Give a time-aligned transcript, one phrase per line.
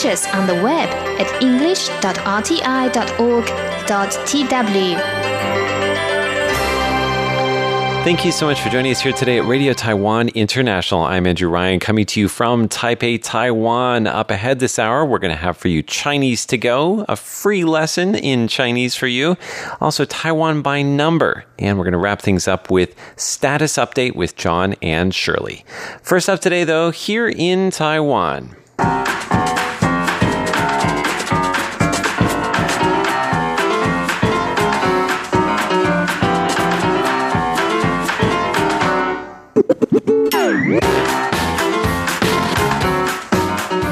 [0.00, 0.88] on the web
[1.20, 1.90] at english.rti.org.tw.
[8.02, 11.02] Thank you so much for joining us here today at Radio Taiwan International.
[11.02, 14.06] I'm Andrew Ryan coming to you from Taipei, Taiwan.
[14.06, 17.64] Up ahead this hour, we're going to have for you Chinese to go, a free
[17.64, 19.36] lesson in Chinese for you,
[19.82, 24.34] also Taiwan by number, and we're going to wrap things up with status update with
[24.34, 25.62] John and Shirley.
[26.00, 28.56] First up today, though, here in Taiwan.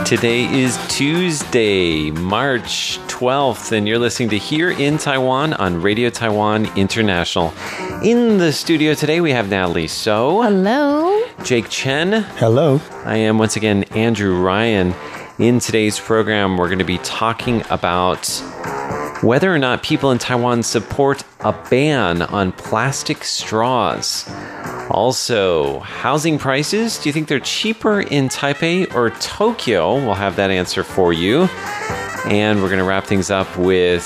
[0.08, 6.64] Today is Tuesday, March 12th, and you're listening to Here in Taiwan on Radio Taiwan
[6.78, 7.52] International.
[8.02, 10.40] In the studio today, we have Natalie So.
[10.40, 11.26] Hello.
[11.44, 12.22] Jake Chen.
[12.38, 12.80] Hello.
[13.04, 14.94] I am once again Andrew Ryan.
[15.38, 18.26] In today's program, we're going to be talking about
[19.22, 24.24] whether or not people in Taiwan support a ban on plastic straws.
[24.90, 26.98] Also, housing prices.
[26.98, 29.96] Do you think they're cheaper in Taipei or Tokyo?
[29.96, 31.42] We'll have that answer for you.
[32.24, 34.02] And we're going to wrap things up with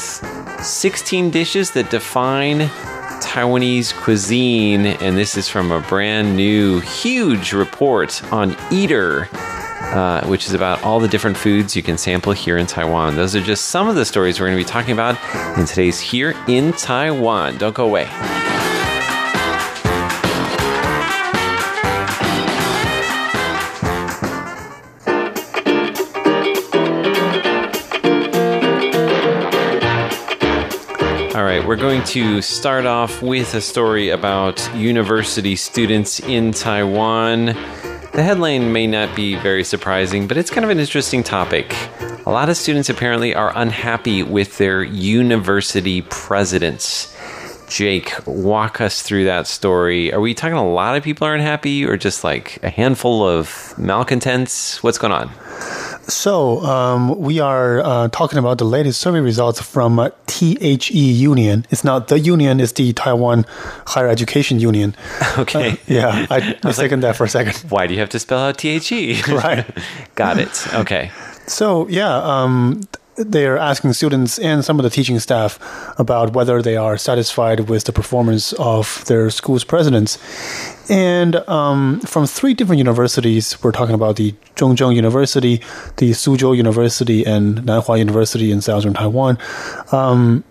[0.60, 2.60] 16 dishes that define
[3.20, 4.86] Taiwanese cuisine.
[4.86, 9.28] And this is from a brand new, huge report on Eater.
[9.92, 13.14] Uh, which is about all the different foods you can sample here in Taiwan.
[13.14, 15.18] Those are just some of the stories we're going to be talking about
[15.58, 17.58] in today's Here in Taiwan.
[17.58, 18.08] Don't go away.
[31.42, 37.46] All right, we're going to start off with a story about university students in Taiwan.
[37.46, 41.76] The headline may not be very surprising, but it's kind of an interesting topic.
[42.26, 47.11] A lot of students apparently are unhappy with their university presidents.
[47.72, 50.12] Jake, walk us through that story.
[50.12, 53.74] Are we talking a lot of people are unhappy or just like a handful of
[53.78, 54.82] malcontents?
[54.82, 55.30] What's going on?
[56.06, 61.64] So, um, we are uh, talking about the latest survey results from uh, THE Union.
[61.70, 63.46] It's not the union, it's the Taiwan
[63.86, 64.94] Higher Education Union.
[65.38, 65.70] Okay.
[65.70, 67.56] Uh, yeah, I, I second that for a second.
[67.70, 69.22] Why do you have to spell out THE?
[69.28, 69.64] Right.
[70.14, 70.74] Got it.
[70.74, 71.10] Okay.
[71.46, 72.82] So, yeah, um,
[73.16, 75.58] they're asking students and some of the teaching staff
[75.98, 80.18] about whether they are satisfied with the performance of their school's presidents.
[80.88, 85.58] And um, from three different universities, we're talking about the Zhongzheng University,
[85.96, 89.38] the Suzhou University, and Nanhua University in southern Taiwan.
[89.92, 90.44] Um,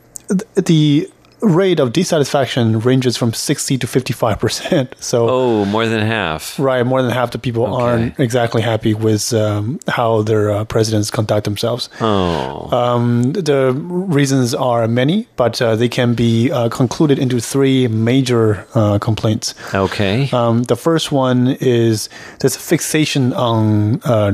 [0.55, 1.09] the
[1.41, 4.89] rate of dissatisfaction ranges from 60 to 55%.
[5.01, 6.57] So, Oh, more than half.
[6.59, 7.83] right, more than half the people Okay.
[7.83, 11.89] aren't exactly happy with um, how their uh, presidents conduct themselves.
[11.99, 12.69] Oh.
[12.71, 18.65] Um, the reasons are many, but uh, they can be uh, concluded into three major
[18.75, 19.55] uh, complaints.
[19.73, 20.29] Okay.
[20.31, 22.07] Um, the first one is
[22.39, 24.31] this fixation on uh,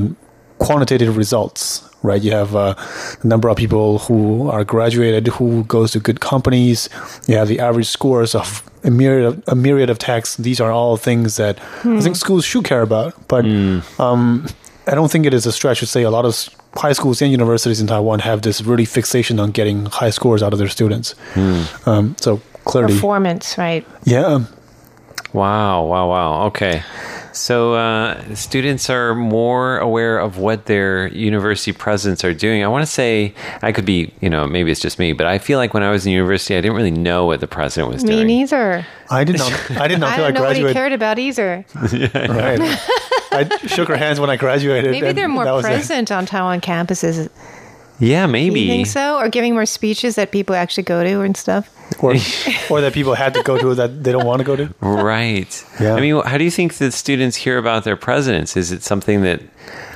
[0.60, 1.87] quantitative results.
[2.04, 2.76] Right, you have uh,
[3.22, 6.90] the number of people who are graduated, who goes to good companies.
[7.28, 10.38] You have the average scores of a myriad of, a myriad of texts.
[10.38, 13.16] These are all things that I think schools should care about.
[13.28, 13.46] But
[14.00, 14.46] um,
[14.86, 17.32] I don't think it is a stretch to say a lot of high schools and
[17.32, 21.16] universities in Taiwan have this really fixation on getting high scores out of their students.
[21.88, 23.86] Um, so clearly, performance, right?
[24.04, 24.46] yeah.
[25.34, 26.46] Wow, wow, wow.
[26.48, 26.84] Okay.
[27.40, 32.64] So uh, students are more aware of what their university presidents are doing.
[32.64, 35.38] I want to say, I could be, you know, maybe it's just me, but I
[35.38, 38.04] feel like when I was in university, I didn't really know what the president was
[38.04, 38.28] Me doing.
[38.28, 38.86] neither.
[39.10, 39.72] I did not.
[39.72, 40.74] I did not I feel I don't know what he graduated.
[40.74, 41.66] cared about either.
[42.38, 42.60] Right.
[43.30, 44.90] I shook her hands when I graduated.
[44.90, 45.64] Maybe they're more that it.
[45.64, 47.30] present on Taiwan campuses.
[48.00, 48.62] Yeah, maybe.
[48.62, 49.18] you think so?
[49.18, 51.74] Or giving more speeches that people actually go to and stuff?
[52.00, 52.12] Or,
[52.70, 54.74] or that people had to go to that they don't want to go to.
[54.82, 55.66] Right.
[55.80, 55.96] Yeah.
[55.96, 58.56] I mean, how do you think that students hear about their presidents?
[58.56, 59.42] Is it something that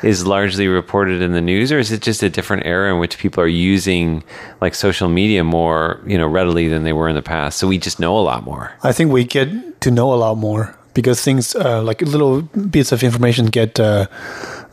[0.03, 3.17] is largely reported in the news, or is it just a different era in which
[3.17, 4.23] people are using
[4.61, 7.59] like social media more, you know, readily than they were in the past?
[7.59, 8.73] So we just know a lot more.
[8.83, 12.91] I think we get to know a lot more because things uh, like little bits
[12.91, 14.07] of information get uh,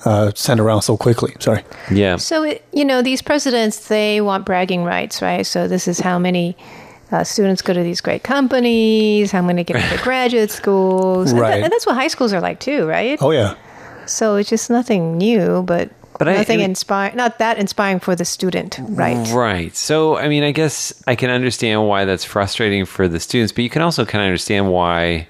[0.05, 1.35] uh, sent around so quickly.
[1.41, 1.63] Sorry.
[1.91, 2.17] Yeah.
[2.17, 5.45] So, it, you know, these presidents, they want bragging rights, right?
[5.47, 6.57] So this is how many
[7.11, 11.33] uh, students go to these great companies, how many get into graduate schools.
[11.33, 11.63] And, Right.
[11.63, 13.19] and that's what high schools are like too, right?
[13.21, 13.55] Oh yeah.
[14.07, 18.01] So it's just nothing new, but, But I- nothing I mean- inspiring, not that inspiring
[18.01, 19.27] for the student, right?
[19.33, 19.75] Right.
[19.77, 23.65] So, I mean, I guess I can understand why that's frustrating for the students, but
[23.65, 25.27] you can also kind of understand why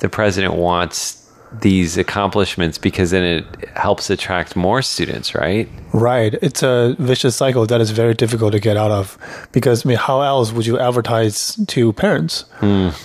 [0.00, 1.17] the president wants
[1.60, 3.44] these accomplishments because then it
[3.76, 5.68] helps attract more students, right?
[5.92, 6.34] Right.
[6.42, 9.16] It's a vicious cycle that is very difficult to get out of
[9.52, 12.44] because, I mean, how else would you advertise to parents?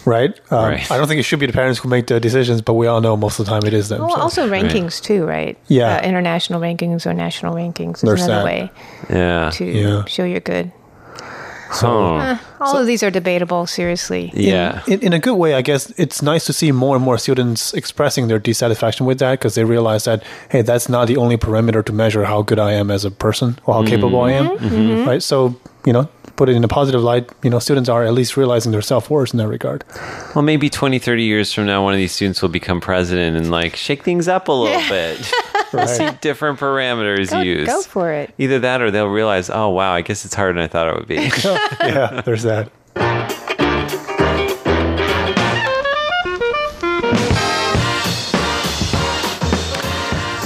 [0.05, 0.39] Right?
[0.51, 0.91] Um, Right.
[0.91, 2.99] I don't think it should be the parents who make the decisions, but we all
[3.01, 4.01] know most of the time it is them.
[4.01, 5.57] Well, so- also rankings too, right?
[5.67, 5.97] Yeah.
[5.97, 8.45] Uh, international rankings or national rankings is There's another that.
[8.45, 8.71] way
[9.09, 9.49] Yeah.
[9.53, 10.05] to Yeah.
[10.05, 10.71] show you're good.
[11.81, 14.31] Oh, All of these are debatable, seriously.
[14.35, 14.83] yeah.
[14.87, 17.73] in, in a good way, I guess it's nice to see more and more students
[17.73, 21.83] expressing their dissatisfaction with that because they realize that, hey, that's not the only parameter
[21.85, 24.57] to measure how good I am as a person or how capable I am.
[24.57, 25.07] Mm-hmm.
[25.07, 25.23] Right.
[25.23, 25.55] So,
[25.85, 28.71] you know, put it in a positive light, you know, students are at least realizing
[28.71, 29.83] their self worth in that regard.
[30.35, 33.51] Well, maybe 20, 30 years from now, one of these students will become president and
[33.51, 35.31] like shake things up a little bit.
[35.87, 37.67] See different parameters Go, used.
[37.67, 38.33] go for it.
[38.37, 40.95] Either that or they'll realize, oh, wow, I guess it's harder than I thought it
[40.95, 41.15] would be.
[41.81, 42.71] yeah, there's that.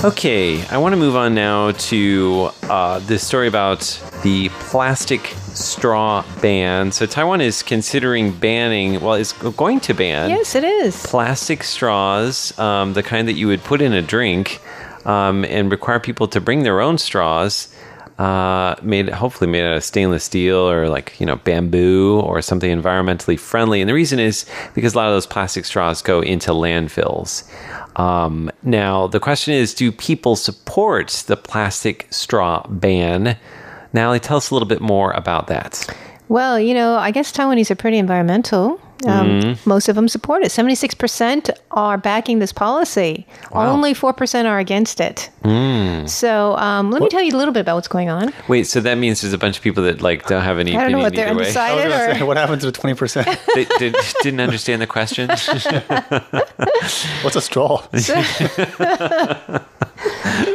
[0.03, 3.79] Okay, I want to move on now to uh, this story about
[4.23, 6.91] the plastic straw ban.
[6.91, 11.03] So, Taiwan is considering banning, well, is going to ban Yes, it is.
[11.03, 14.61] plastic straws, um, the kind that you would put in a drink,
[15.07, 17.73] um, and require people to bring their own straws.
[18.19, 22.75] Uh, made hopefully made out of stainless steel or like you know bamboo or something
[22.75, 23.79] environmentally friendly.
[23.79, 24.43] And the reason is
[24.73, 27.47] because a lot of those plastic straws go into landfills.
[27.99, 33.37] Um, now the question is, do people support the plastic straw ban?
[33.93, 35.87] Natalie, tell us a little bit more about that.
[36.27, 38.81] Well, you know, I guess Taiwanese are pretty environmental.
[39.05, 40.47] Um, Most of them support it.
[40.47, 43.27] 76% are backing this policy.
[43.51, 45.29] Only 4% are against it.
[46.09, 48.33] So um, let me tell you a little bit about what's going on.
[48.47, 50.81] Wait, so that means there's a bunch of people that like don't have any I
[50.81, 51.47] don't know what they're either way.
[51.47, 52.15] Undecided or.
[52.15, 53.53] say, what happens to the 20%?
[53.53, 55.27] they did, didn't understand the question.
[57.23, 57.85] What's a straw?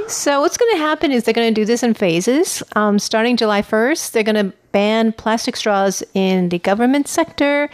[0.09, 2.63] So what's going to happen is they're going to do this in phases.
[2.77, 7.71] Um, starting July 1st, they're going to ban plastic straws in the government sector,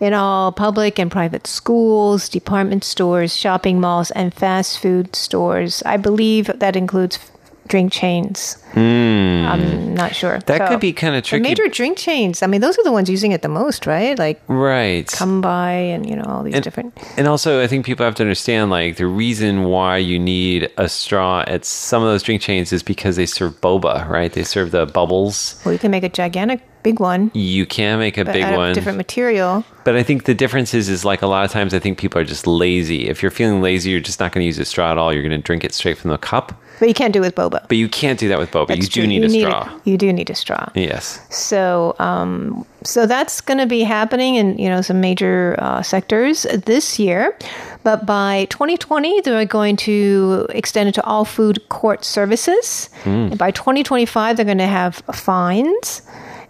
[0.00, 5.82] in all public and private schools, department stores, shopping malls, and fast food stores.
[5.84, 7.29] I believe that includes
[7.70, 8.62] drink chains.
[8.72, 9.46] Hmm.
[9.46, 10.38] I'm not sure.
[10.40, 11.42] That could be kinda tricky.
[11.42, 12.42] major drink chains.
[12.42, 14.18] I mean, those are the ones using it the most, right?
[14.18, 15.06] Like right.
[15.08, 16.96] Come by and you know all these and, different.
[17.16, 20.88] and also, I think people have to understand like the reason why you need a
[20.88, 24.32] straw at some of those drink chains is because they serve boba, right?
[24.32, 25.60] They serve the bubbles.
[25.64, 28.74] Well, you can make a gigantic big one, You can make a big of one.
[28.74, 29.64] different material.
[29.84, 32.20] But I think the difference is, is like a lot of times I think people
[32.20, 33.08] are just lazy.
[33.08, 35.12] If you're feeling lazy, you're just not going to use a straw at all.
[35.12, 36.58] You're going to drink it straight from the cup.
[36.80, 37.68] But you can't do it with boba.
[37.68, 38.68] But you can't do that with boba.
[38.68, 39.80] That's you do need you a need straw.
[39.84, 40.68] you do need a straw.
[40.74, 41.20] Yes.
[41.28, 46.42] So, um, so that's going to be happening in you know some major uh, sectors
[46.64, 47.36] this year,
[47.84, 52.88] but by 2020 they're going to extend it to all food court services.
[53.04, 56.02] And by 2025 they're going to have fines,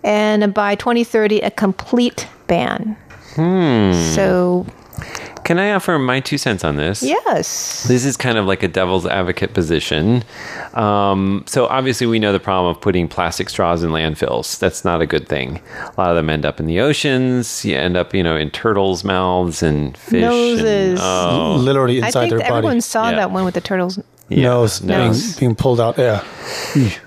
[0.04, 2.96] and by 2030 a complete ban.
[3.34, 3.92] Hmm.
[4.14, 4.64] So
[5.50, 7.02] Can I offer my two cents on this?
[7.02, 10.22] yes, This is kind of like a devil's advocate position.
[10.74, 14.60] Um, so obviously, we know the problem of putting plastic straws in landfills.
[14.60, 15.60] That's not a good thing.
[15.80, 17.64] A lot of them end up in the oceans.
[17.64, 20.22] You end up, you know, in turtles' mouths and fish.
[20.22, 21.00] and- Noses.
[21.02, 22.80] oh, Literally I inside think their that everyone body.
[22.82, 23.16] saw Yeah.
[23.16, 23.98] that one with the turtles.
[24.30, 25.98] Yeah, nose, being, being pulled out.
[25.98, 26.24] Yeah.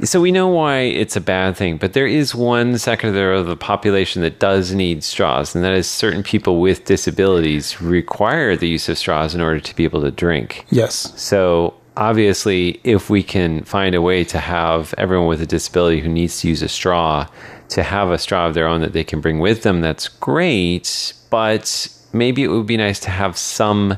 [0.04, 3.56] So we know why it's a bad thing, but there is one sector of the
[3.56, 8.90] population that does need straws, and that is certain people with disabilities require the use
[8.90, 10.66] of straws in order to be able to drink.
[10.70, 11.14] Yes.
[11.20, 16.10] So obviously, if we can find a way to have everyone with a disability who
[16.10, 17.28] needs to use a straw
[17.70, 21.14] to have a straw of their own that they can bring with them, that's great.
[21.30, 23.98] But maybe it would be nice to have some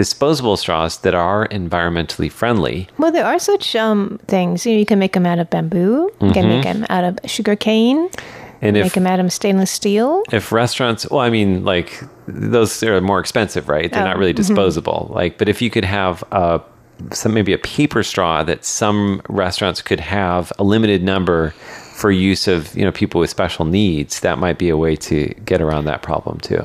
[0.00, 2.88] disposable straws that are environmentally friendly.
[2.96, 4.64] Well, there are such um, things.
[4.64, 6.10] You, know, you can make them out of bamboo.
[6.22, 8.08] You can make them out of sugar cane.
[8.62, 10.22] And make if them out of stainless steel.
[10.32, 11.88] if restaurants well i mean like
[12.26, 15.86] those are more expensive right they're Oh, not really disposable like but if you could
[15.86, 16.60] have a
[17.10, 21.54] some maybe a paper straw that some restaurants could have a limited number
[22.00, 25.18] for use of you know people with special needs that might be a way to
[25.50, 26.62] get around that problem too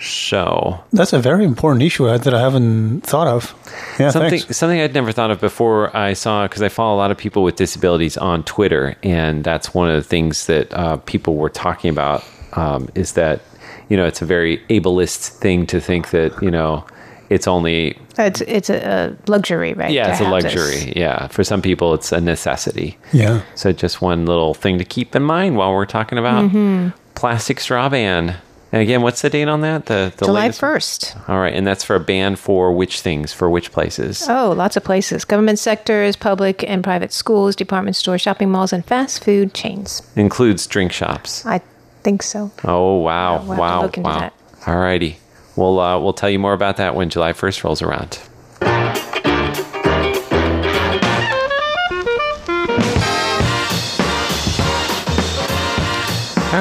[0.00, 3.54] so That's a very important issue that I haven't thought of.
[3.98, 4.56] Yeah, something thanks.
[4.56, 5.94] something I'd never thought of before.
[5.96, 9.74] I saw because I follow a lot of people with disabilities on Twitter, and that's
[9.74, 12.24] one of the things that uh, people were talking about.
[12.54, 13.40] Um, is that
[13.88, 16.84] you know it's a very ableist thing to think that you know
[17.28, 19.92] it's only It's it's a, a luxury, right?
[19.92, 20.54] yeah it's a have this.
[20.56, 23.42] luxury yeah for some people it's a necessity Yeah.
[23.54, 26.88] so just one little thing to keep in mind while we're talking about Mm-hmm.
[27.14, 28.36] plastic straw ban
[28.72, 29.86] And again, what's the date on that?
[29.86, 31.28] The, the July 1st.
[31.28, 33.32] All right, and that's for a ban for which things?
[33.32, 34.26] For which places?
[34.28, 35.24] Oh, lots of places.
[35.24, 40.02] Government sectors, public and private schools, department stores, shopping malls, and fast food chains.
[40.14, 41.44] Includes drink shops.
[41.44, 41.60] I
[42.02, 42.52] think so.
[42.64, 44.30] Oh wow, we'll wow, wow.
[44.66, 45.18] All righty.
[45.56, 48.20] We'll uh, we'll tell you more about that when July first rolls around.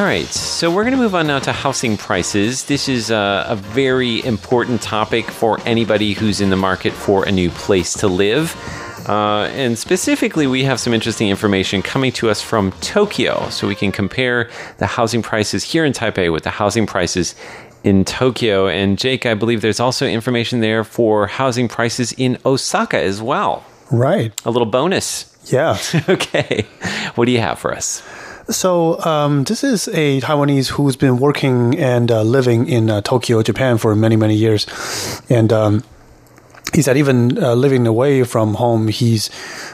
[0.09, 2.63] Right, so we're going to move on now to housing prices.
[2.63, 7.31] This is a, a very important topic for anybody who's in the market for a
[7.31, 8.55] new place to live.
[9.07, 13.49] Uh, and specifically, we have some interesting information coming to us from Tokyo.
[13.51, 14.49] So we can compare
[14.79, 17.35] the housing prices here in Taipei with the housing prices
[17.83, 18.67] in Tokyo.
[18.67, 23.63] And Jake, I believe there's also information there for housing prices in Osaka as well.
[23.91, 24.33] Right.
[24.43, 25.37] A little bonus.
[25.51, 25.77] Yeah.
[26.09, 26.65] Okay.
[27.13, 28.01] What do you have for us?
[28.49, 33.43] So um, this is a Taiwanese who's been working and uh, living in uh, Tokyo,
[33.43, 34.65] Japan, for many many years,
[35.29, 35.83] and um,
[36.73, 39.29] he said even uh, living away from home, he's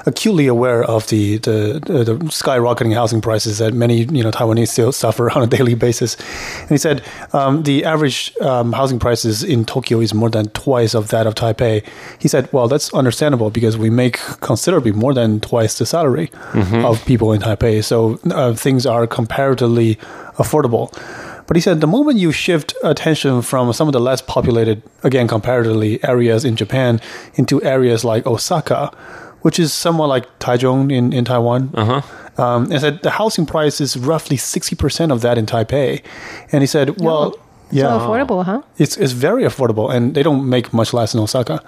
[0.05, 4.91] acutely aware of the, the the skyrocketing housing prices that many you know Taiwanese still
[5.03, 6.15] suffer on a daily basis.
[6.61, 10.93] And he said um, the average um, housing prices in Tokyo is more than twice
[10.93, 11.85] of that of Taipei.
[12.19, 16.29] He said, well, that's understandable because we make considerably more than twice the salary
[16.85, 19.95] of people in Taipei, so uh, things are comparatively
[20.37, 20.91] affordable.
[21.47, 25.27] But he said the moment you shift attention from some of the less populated, again,
[25.27, 26.99] comparatively, areas in Japan
[27.35, 28.87] into areas like Osaka,
[29.41, 31.69] which is somewhat like Taichung in, in Taiwan.
[31.73, 32.01] Uh-huh.
[32.43, 36.01] Um, and said the housing price is roughly 60% of that in Taipei.
[36.51, 37.35] And he said, well,
[37.71, 37.83] yeah.
[37.83, 38.61] So affordable, huh?
[38.77, 41.63] It's, it's very affordable, and they don't make much less in Osaka.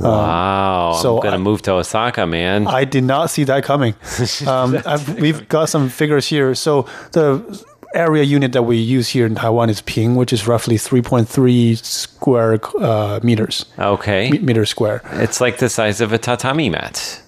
[0.00, 0.98] wow.
[1.00, 2.66] so I'm going to I- move to Osaka, man.
[2.66, 3.94] I did not see that coming.
[4.46, 6.54] Um, I've, we've got some figures here.
[6.54, 10.76] So the area unit that we use here in Taiwan is ping, which is roughly
[10.76, 14.30] 3.3 square uh, meters, okay.
[14.30, 15.02] me- meter square.
[15.12, 17.22] It's like the size of a tatami mat.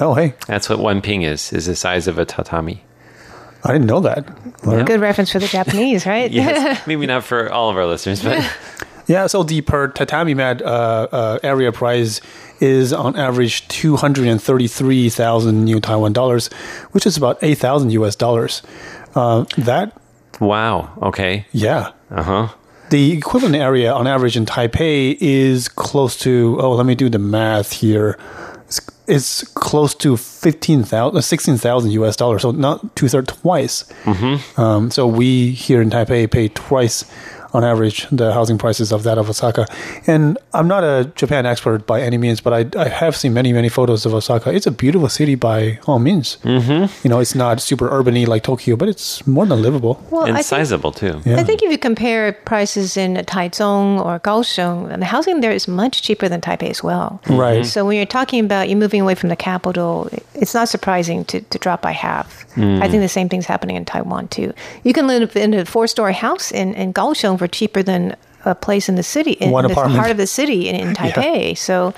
[0.00, 2.82] Oh, hey, That's what one ping is, is the size of a tatami.
[3.64, 4.26] I didn't know that.
[4.62, 6.30] Good reference for the Japanese, right?
[6.30, 8.38] Yes, maybe not for all of our listeners, but
[9.06, 12.20] Yeah, so the per tatami mat uh, uh, area price
[12.58, 16.48] is on average 233,000 new Taiwan dollars,
[16.90, 18.62] which is about 8,000 US dollars.
[19.14, 19.96] Uh, that,
[20.40, 20.92] wow.
[21.02, 21.46] Okay.
[21.52, 21.92] yeah.
[22.10, 22.48] Uh huh.
[22.90, 27.18] The equivalent area on average in Taipei is close to, oh, let me do the
[27.18, 28.16] math here.
[28.66, 32.42] It's, it's close to 15,000, uh, 16,000 US dollars.
[32.42, 33.84] So not two thirds, twice.
[34.04, 34.60] Mm-hmm.
[34.60, 37.04] Um, so we here in Taipei pay twice
[37.56, 39.66] on average the housing prices of that of Osaka.
[40.06, 43.52] And I'm not a Japan expert by any means, but I, I have seen many,
[43.52, 44.48] many photos of Osaka.
[44.56, 46.38] It's a beautiful city by all means.
[46.42, 46.82] Mm-hmm.
[47.02, 49.94] You know, it's not super urban like Tokyo, but it's more than livable.
[50.10, 51.20] Well, And I think, sizable, too.
[51.24, 51.40] Yeah.
[51.40, 56.02] I think if you compare prices in Taichung or Kaohsiung, the housing there is much
[56.02, 57.20] cheaper than Taipei as well.
[57.28, 57.64] Right.
[57.64, 61.40] So when you're talking about you moving away from the capital, it's not surprising to,
[61.40, 62.44] to drop by half.
[62.58, 64.54] I think the same thing's happening in Taiwan too.
[64.82, 68.54] You can live in a four story house in, in Kaohsiung for cheaper than a
[68.54, 69.98] place in the city, in One the apartment.
[69.98, 71.56] heart of the city in, in Taipei.
[71.58, 71.94] So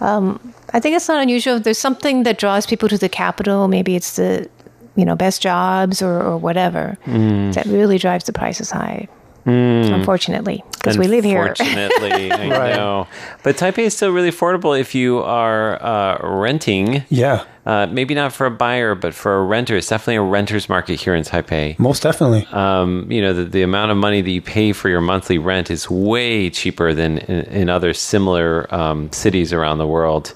[0.00, 1.60] um, I think it's not unusual.
[1.60, 3.68] There's something that draws people to the capital.
[3.68, 4.48] Maybe it's the
[4.96, 9.08] you know best jobs or, or whatever that really drives the prices high.
[9.48, 11.46] Unfortunately, because we live here.
[11.46, 12.76] Unfortunately, I Right.
[12.76, 13.06] know.
[13.42, 17.04] But Taipei is still really affordable if you are uh, renting.
[17.08, 19.76] Yeah, Uh, maybe not for a buyer, but for a renter.
[19.76, 21.78] It's definitely a renter's market here in Taipei.
[21.78, 22.46] most definitely.
[22.52, 25.70] Um, you know, the, the amount of money that you pay for your monthly rent
[25.70, 30.32] is way cheaper than in, in other similar um, cities around the world.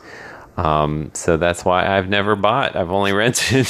[0.57, 2.77] Um, so that's why I've never bought.
[2.77, 3.67] I've only rented.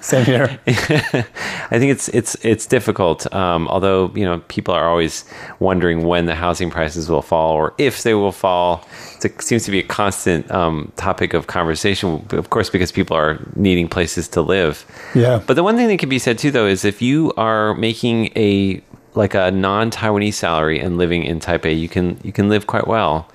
[0.00, 0.58] Same here.
[0.66, 3.32] I think it's it's it's difficult.
[3.34, 5.24] Um, although you know people are always
[5.58, 8.86] wondering when the housing prices will fall or if they will fall.
[9.22, 12.26] It seems to be a constant um, topic of conversation.
[12.30, 14.86] Of course, because people are needing places to live.
[15.14, 15.42] Yeah.
[15.44, 18.26] But the one thing that can be said too, though, is if you are making
[18.36, 18.80] a
[19.14, 23.28] like a non-Taiwanese salary and living in Taipei, you can you can live quite well.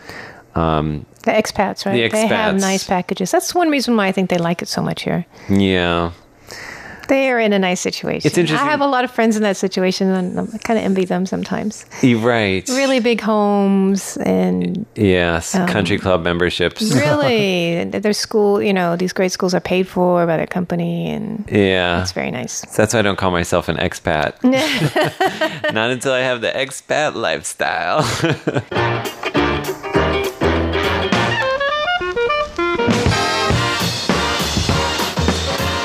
[0.55, 1.95] Um, The expats, right?
[1.95, 3.31] The They have nice packages.
[3.31, 5.25] That's one reason why I think they like it so much here.
[5.49, 6.11] yeah.
[7.09, 8.25] They are in a nice situation.
[8.25, 10.85] It's interesting- I have a lot of friends in that situation, and I kind of
[10.85, 11.85] envy them sometimes.
[12.01, 12.63] Right.
[12.69, 15.53] Really big homes, and Yes.
[15.53, 16.81] Um, Country club memberships.
[17.05, 18.61] really, their school.
[18.63, 22.01] You know, these great schools are paid for by their company, and Yeah.
[22.01, 22.61] it's very nice.
[22.77, 24.39] That's why I don't call myself an expat.
[25.73, 27.99] Not until I have the expat lifestyle.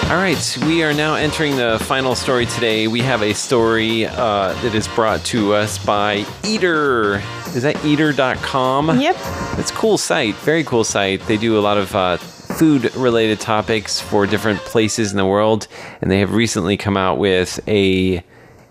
[0.09, 2.89] All right, we are now entering the final story today.
[2.89, 7.17] We have a story uh, that is brought to us by Eater.
[7.49, 9.01] Is that eater.com?
[9.01, 9.17] Yep.
[9.59, 11.21] It's a cool site, very cool site.
[11.27, 15.69] They do a lot of uh, food related topics for different places in the world,
[16.01, 18.25] and they have recently come out with a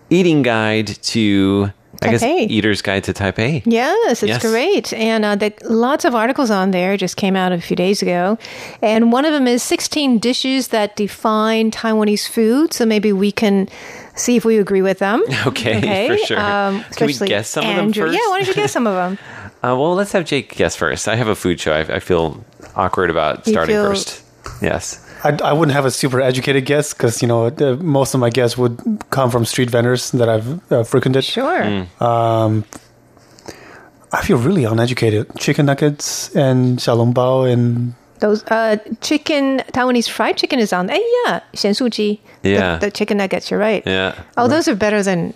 [0.09, 2.23] eating guide to I guess.
[2.23, 3.63] Eater's Guide to Taipei.
[3.65, 4.41] Yes, it's Yes.
[4.41, 4.93] great.
[4.93, 8.37] And uh, the, lots of articles on there just came out a few days ago.
[8.81, 12.73] And one of them is 16 dishes that define Taiwanese food.
[12.73, 13.67] So maybe we can
[14.15, 15.23] see if we agree with them.
[15.47, 16.39] Okay, for sure.
[16.39, 18.13] Um, Can we guess some of them first?
[18.13, 19.17] Yeah, why don't you guess some of them?
[19.63, 21.07] Uh, well, let's have Jake guess first.
[21.07, 21.73] I have a food show.
[21.73, 24.23] I, I feel awkward about starting feel- first.
[24.61, 25.03] Yes.
[25.23, 27.49] I, I wouldn't have a super educated guess because you know
[27.81, 31.23] most of my guests would come from street vendors that I've uh, frequented.
[31.23, 31.63] Sure.
[31.63, 32.01] Mm.
[32.01, 32.65] Um,
[34.11, 35.27] I feel really uneducated.
[35.37, 40.89] Chicken nuggets and xiaolong bao and those uh, chicken Taiwanese fried chicken is on.
[40.89, 42.19] Hey, yeah, shensuji.
[42.43, 43.51] Yeah, the, the chicken nuggets.
[43.51, 43.83] You're right.
[43.85, 44.15] Yeah.
[44.37, 44.49] Oh, right.
[44.49, 45.33] those are better than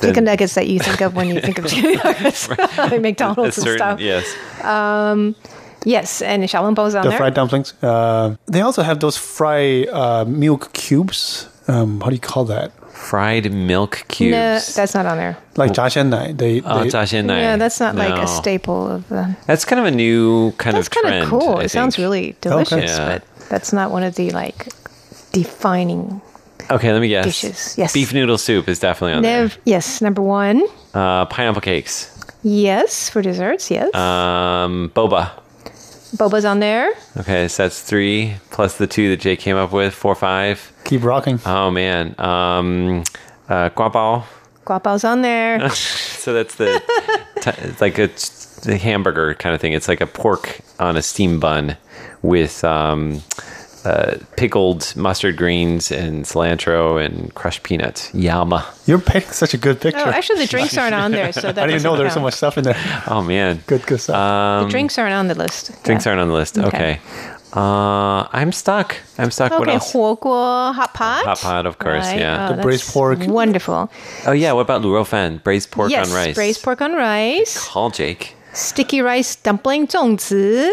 [0.00, 3.72] chicken nuggets that you think of when you think of chicken nuggets, like McDonald's certain,
[3.72, 4.00] and stuff.
[4.00, 4.64] Yes.
[4.64, 5.34] Um,
[5.84, 7.18] Yes, and Shaolin on the there.
[7.18, 7.74] fried dumplings.
[7.82, 11.48] Uh, they also have those fry uh, milk cubes.
[11.68, 12.72] Um, how do you call that?
[12.92, 14.32] Fried milk cubes.
[14.32, 15.36] No, that's not on there.
[15.56, 16.36] Like jiaxianai.
[16.36, 17.40] They, they, oh, jiaxianai.
[17.40, 18.08] Yeah, that's not no.
[18.08, 19.36] like a staple of the.
[19.46, 20.92] That's kind of a new kind that's of.
[20.92, 21.50] That's kind of cool.
[21.50, 21.70] I it think.
[21.70, 22.86] sounds really delicious, okay.
[22.86, 23.18] yeah.
[23.18, 24.68] but that's not one of the like
[25.32, 26.20] defining.
[26.70, 27.24] Okay, let me guess.
[27.24, 27.76] Dishes.
[27.76, 27.92] Yes.
[27.92, 29.62] Beef noodle soup is definitely on Nev- there.
[29.64, 30.62] Yes, number one.
[30.94, 32.08] Uh, pineapple cakes.
[32.42, 33.70] Yes, for desserts.
[33.70, 33.94] Yes.
[33.94, 35.30] Um, boba
[36.16, 36.92] boba's on there.
[37.16, 39.94] Okay, so that's three plus the two that Jay came up with.
[39.94, 40.72] Four, five.
[40.84, 41.40] keep rocking.
[41.46, 42.14] Oh man.
[42.18, 43.02] Um,
[43.48, 44.24] uh, guabao.
[44.66, 45.68] Guabao's on there.
[46.22, 46.80] So that's the
[47.40, 48.06] t- it's like a,
[48.64, 49.72] the hamburger kind of thing.
[49.72, 51.76] It's like a pork on a steam bun
[52.22, 53.22] with um,
[53.84, 58.12] uh, pickled mustard greens and cilantro and crushed peanuts.
[58.14, 58.64] Yama.
[58.86, 60.00] You're picking such a good picture.
[60.00, 62.34] Oh, actually, the drinks aren't on there, so that I didn't know there's so much
[62.34, 62.76] stuff in there.
[63.06, 64.16] Oh man, good, good stuff.
[64.16, 65.82] Um, the drinks aren't on the list.
[65.84, 66.12] Drinks yeah.
[66.12, 66.58] aren't on the list.
[66.58, 66.66] Okay.
[66.66, 67.00] okay.
[67.54, 68.96] Uh, I'm stuck.
[69.18, 69.52] I'm stuck.
[69.52, 69.92] Okay, what else?
[69.92, 71.24] Huoguo, hot pot.
[71.24, 72.06] Hot pot, of course.
[72.06, 72.20] Right.
[72.20, 73.18] Yeah, oh, the braised pork.
[73.26, 73.90] Wonderful.
[74.26, 75.38] Oh yeah, what about luo fan?
[75.38, 76.34] Braised pork yes, on rice.
[76.34, 77.68] braised pork on rice.
[77.68, 78.36] Call Jake.
[78.54, 80.70] Sticky rice dumpling, 粽子.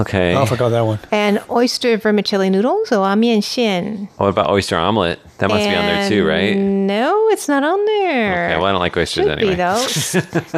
[0.00, 0.34] Okay.
[0.34, 0.98] I forgot that one.
[1.10, 4.08] And oyster vermicelli noodles or mian xian.
[4.16, 5.20] What about oyster omelet?
[5.38, 6.56] That must be on there too, right?
[6.56, 8.46] No, it's not on there.
[8.46, 9.52] Okay, well, I don't like oysters Should anyway.
[9.52, 9.84] Be, though.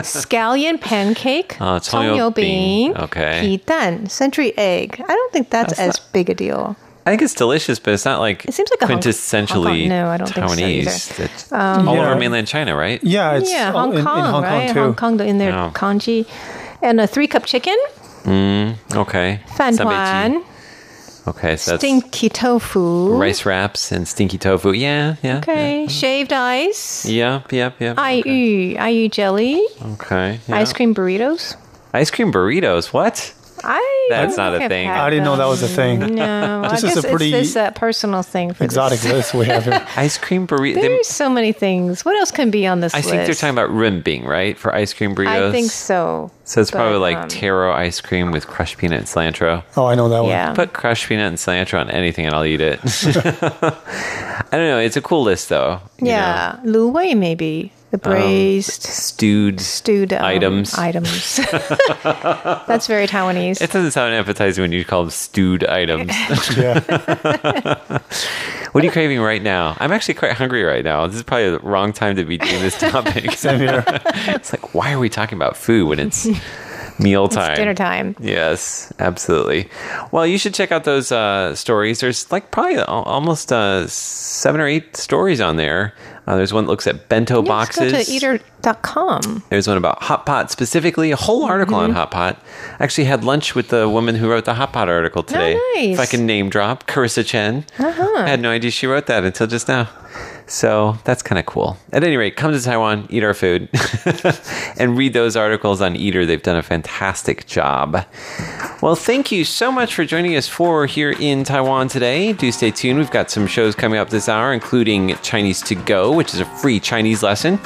[0.03, 3.59] Scallion pancake, uh, bean, okay.
[3.59, 5.01] pitan, century egg.
[5.01, 6.77] I don't think that's, that's as not- big a deal.
[7.07, 10.09] I think it's delicious, but it's not like it seems like quintessentially Hong Kong, no,
[10.09, 11.12] I don't Taiwanese.
[11.12, 12.11] Think so um, all yeah.
[12.11, 13.03] over mainland China, right?
[13.05, 14.67] Yeah, yeah, Hong Kong, in, in Hong right?
[14.67, 14.81] Kong too.
[14.81, 15.67] Hong Kong in their oh.
[15.67, 15.71] no.
[15.71, 16.27] congee,
[16.83, 17.77] and a three cup chicken.
[18.27, 19.41] Mm, okay.
[19.57, 20.43] fan tuan,
[21.29, 23.17] Okay, so stinky tofu.
[23.19, 24.71] rice wraps and stinky tofu.
[24.73, 25.39] Yeah, yeah.
[25.39, 27.05] Okay, shaved ice.
[27.07, 27.97] Yep, yep, yep.
[27.97, 29.62] Aiyu, aiyu jelly,
[29.95, 30.39] Okay.
[30.49, 30.57] yeah.
[30.59, 31.57] ice cream burritos.
[31.95, 32.93] Ice cream burritos.
[32.93, 33.33] What?
[33.64, 34.88] I That's don't a thing.
[34.88, 36.14] I didn't know that was a thing.
[36.14, 39.12] No, This I is a pretty it's this uh, personal thing for Exotic This.
[39.12, 39.87] list we have here.
[39.97, 40.75] Ice cream burrito.
[40.81, 42.05] There's so many things.
[42.05, 43.11] What else can be on this I list?
[43.11, 44.57] think they're talking about runbing, right?
[44.59, 45.49] For ice cream burritos.
[45.49, 46.31] I think so.
[46.45, 49.64] So it's probably like um, taro ice cream with crushed peanut and cilantro.
[49.77, 50.31] Oh, I know that one.
[50.31, 50.55] Yeah.
[50.55, 52.79] Put crushed peanut and cilantro on anything and I'll eat it.
[52.85, 54.79] I don't know.
[54.79, 55.81] It's a cool list though.
[55.99, 56.11] you know.
[56.11, 59.61] Yeah, Lu Wei maybe the braised Stewed.
[59.61, 60.75] stewed um, items.
[60.75, 61.37] Items.
[62.03, 63.61] That's very Taiwanese.
[63.61, 66.13] It doesn't sound appetizing when you call them stewed items.
[66.57, 66.81] Yeah.
[68.73, 69.77] what are you craving right now?
[69.81, 71.07] I'm actually quite hungry right now.
[71.07, 73.33] This is probably the wrong time to be doing this topic.
[73.33, 73.85] Same here.
[73.87, 76.27] it's like, why are we talking about food when it's
[76.99, 77.57] meal time?
[77.57, 78.17] dinner time.
[78.21, 79.69] Yes, absolutely.
[80.13, 82.01] Well, you should check out those uh, stories.
[82.01, 85.95] There's like probably almost uh, seven or eight stories on there.
[86.27, 87.93] Uh, there's one that looks at bento Yes, boxes.
[87.93, 89.45] go to eater.com.
[89.49, 91.91] There's one about hot pot specifically, a whole article Mm-hmm.
[91.91, 92.43] on hot pot.
[92.81, 95.55] I actually had lunch with the woman who wrote the hot pot article today.
[95.57, 95.95] Oh, nice.
[95.95, 97.65] If I can name drop, Carissa Chen.
[97.79, 98.13] Uh-huh.
[98.17, 99.89] I had no idea she wrote that until just now.
[100.47, 101.77] So that's kind of cool.
[101.93, 103.69] At any rate, come to Taiwan, eat our food,
[104.79, 106.25] and read those articles on Eater.
[106.25, 108.05] They've done a fantastic job.
[108.81, 112.33] Well, thank you so much for joining us for here in Taiwan today.
[112.33, 112.99] Do stay tuned.
[112.99, 116.45] We've got some shows coming up this hour, including Chinese to Go, which is a
[116.45, 117.59] free Chinese lesson.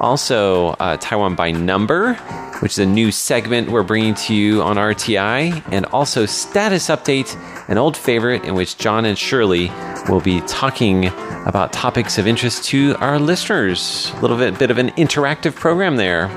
[0.00, 2.14] Also, uh, Taiwan by Number,
[2.60, 7.36] which is a new segment we're bringing to you on RTI, and also Status Update,
[7.68, 9.70] an old favorite in which John and Shirley
[10.08, 11.06] will be talking
[11.46, 14.12] about topics of interest to our listeners.
[14.16, 16.28] A little bit, bit of an interactive program there.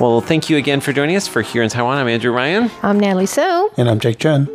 [0.00, 1.98] Well, thank you again for joining us for Here in Taiwan.
[1.98, 2.70] I'm Andrew Ryan.
[2.82, 3.72] I'm Natalie So.
[3.76, 4.48] And I'm Jake Chen.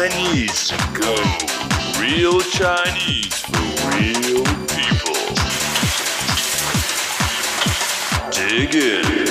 [0.00, 0.08] Real
[2.40, 3.60] Chinese for
[3.90, 5.20] real people.
[8.30, 9.28] Dig in.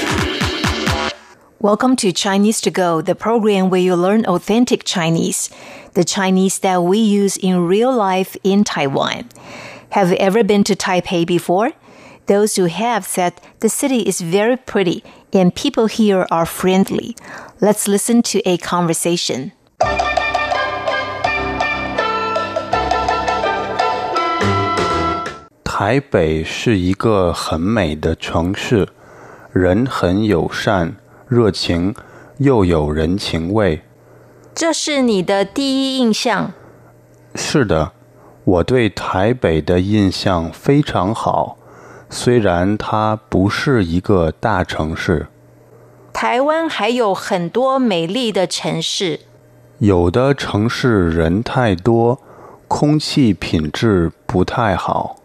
[1.60, 5.49] Welcome to Chinese to Go, the program where you learn authentic Chinese,
[5.95, 9.27] the Chinese that we use in real life in Taiwan.
[9.89, 11.71] Have you ever been to Taipei before?
[12.27, 15.03] Those who have said the city is very pretty
[15.34, 17.15] and people here are friendly.
[17.60, 19.53] Let's listen to a conversation.
[25.81, 28.89] 台北是一个很美的城市，
[29.53, 30.97] 人很友善、
[31.29, 31.95] 热情，
[32.39, 33.81] 又有人情味。
[34.53, 36.51] 这是你的第一印象。
[37.33, 37.93] 是的，
[38.43, 41.57] 我对台北的印象非常好，
[42.09, 45.27] 虽然它不是一个大城市。
[46.11, 49.21] 台湾还有很多美丽的城市，
[49.77, 52.19] 有的城市人太多，
[52.67, 55.15] 空气品质不太好。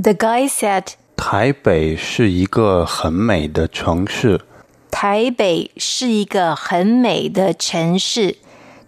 [0.00, 4.40] The guy said, 台北是一个很美的城市，
[4.90, 8.36] 台北是一个很美的城市。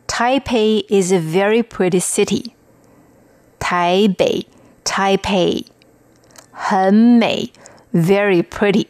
[0.07, 2.53] Taipei is a very pretty city.
[3.59, 4.47] 台北
[4.85, 5.65] Taipei
[6.53, 7.51] 很美
[7.93, 8.87] very pretty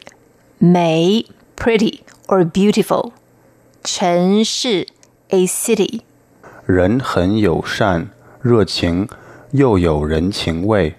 [0.59, 3.13] 美 pretty or beautiful
[3.83, 4.89] 城市
[5.29, 6.01] a city
[6.67, 8.11] 人很友善、
[8.43, 9.09] 热情，
[9.53, 10.97] 又有人情味。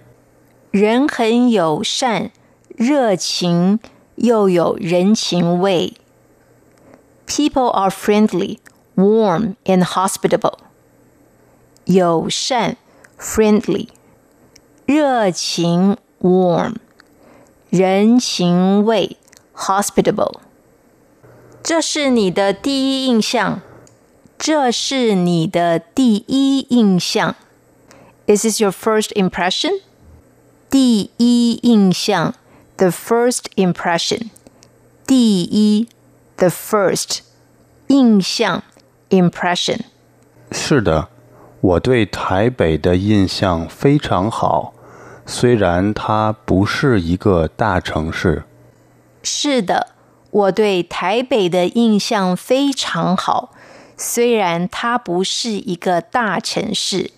[0.70, 2.30] 人很友善
[2.68, 3.78] 热情
[4.16, 5.94] 又有人情味
[7.26, 8.58] People are friendly,
[8.94, 10.58] warm, and hospitable.
[11.84, 12.76] 友善
[13.18, 13.88] friendly
[14.84, 16.76] 热情 warm
[17.70, 19.16] 人情味
[19.54, 20.40] hospitable
[21.62, 23.60] 这是你的第一印象。
[24.38, 27.34] 这是你的第一印象。
[28.28, 29.80] Is this your first impression?
[30.70, 32.34] 第一印象
[32.76, 34.28] the first impression
[35.06, 35.88] 第一
[36.36, 37.20] the first
[37.88, 38.62] 印象
[39.10, 39.80] impression
[40.50, 41.08] 是的，
[41.60, 44.74] 我对台北的印象非常好，
[45.24, 48.44] 虽然它不是一个大城市。
[49.22, 49.88] 是的，
[50.30, 53.52] 我对台北的印象非常好，
[53.96, 57.10] 虽然它不是一个大城市。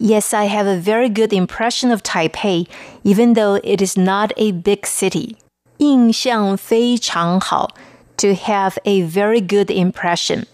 [0.00, 2.68] Yes, I have a very good impression of Taipei,
[3.02, 5.36] even though it is not a big city.
[5.78, 7.70] 印象非常好，
[8.16, 10.44] to have a very good impression.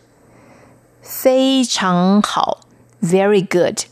[1.03, 2.61] 非常好，
[3.03, 3.85] very good.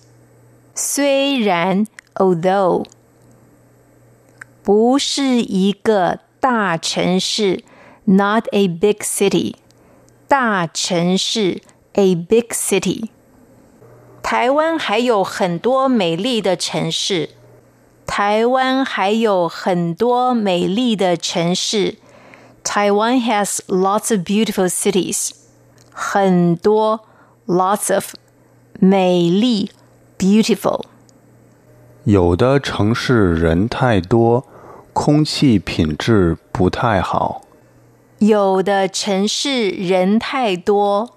[0.75, 2.87] 虽然，although
[4.63, 7.65] 不是一个大城市，
[8.05, 9.57] not a big city。
[10.29, 11.61] 大城市，
[11.95, 13.11] a big city。
[14.28, 17.30] 台湾还有很多美丽的城市。
[18.08, 21.98] 台湾还有很多美丽的城市。
[22.64, 25.30] Taiwan has lots of beautiful cities.
[25.92, 27.02] 很多
[27.46, 28.16] ，lots of，
[28.80, 29.70] 美丽
[30.18, 30.86] ，beautiful。
[32.06, 34.44] 有的城市人太多，
[34.92, 37.44] 空气品质不太好。
[38.18, 41.12] 有的城市人太多。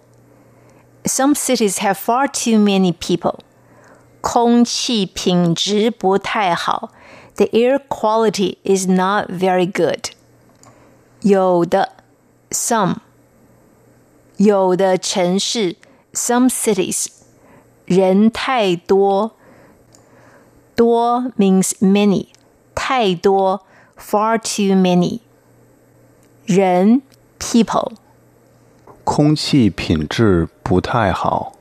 [1.07, 3.39] Some cities have far too many people.
[4.21, 6.91] 空气品质不太好。
[7.35, 10.11] The air quality is not very good.
[11.21, 11.93] 有的，
[12.51, 12.97] some。
[14.37, 15.75] 有的城市，
[16.13, 17.07] some cities，
[17.85, 19.35] 人太多。
[20.75, 22.27] 多 means many，
[22.73, 23.65] 太多，
[23.97, 25.19] far too many。
[26.45, 27.03] 人
[27.39, 27.93] people，
[29.07, 31.53] 空气品质不太好。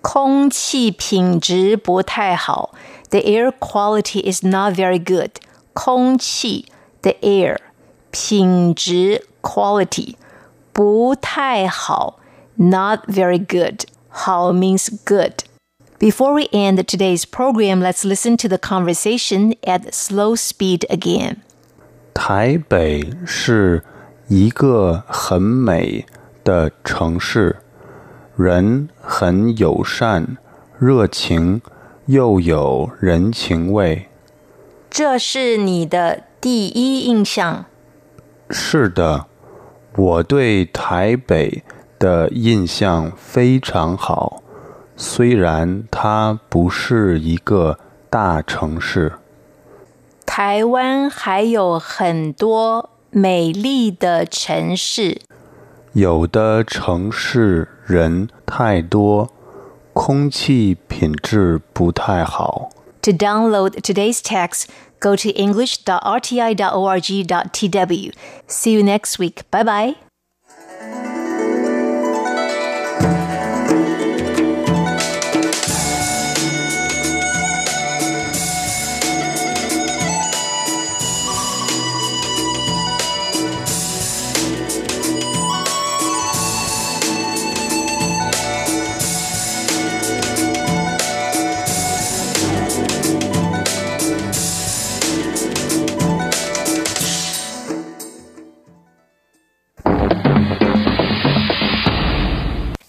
[0.00, 2.72] 空气品质不太好。
[3.10, 5.30] The air quality is not very good.
[5.72, 6.66] 空气
[7.02, 7.58] the air
[8.10, 10.14] 品质 quality
[10.72, 12.18] 不太好
[12.56, 13.84] not very good.
[14.08, 15.44] 好 means good.
[15.98, 21.36] Before we end today's program, let's listen to the conversation at slow speed again.
[22.12, 23.82] 台北是
[24.28, 26.06] 一个很美
[26.43, 27.57] 的城市，
[28.35, 30.37] 人很友善、
[30.79, 31.61] 热情，
[32.05, 34.07] 又有人情味。
[34.89, 37.65] 这是你的第一印象。
[38.49, 39.27] 是的，
[39.95, 41.63] 我对台北
[41.97, 44.41] 的印象非常好，
[44.97, 47.77] 虽然它不是一个
[48.09, 49.13] 大城市。
[50.25, 55.21] 台湾还有很多美丽的城市。
[55.92, 59.30] 有的城市人太多，
[59.92, 62.68] 空气品质不太好。
[63.02, 64.66] To download today's text,
[65.00, 68.12] go to english.rti.org.tw.
[68.48, 69.42] See you next week.
[69.50, 69.94] Bye bye.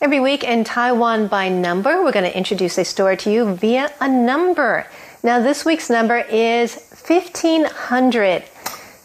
[0.02, 3.88] Every week in Taiwan by number, we're going to introduce a story to you via
[4.00, 4.84] a number.
[5.22, 6.74] Now, this week's number is
[7.06, 8.42] 1500.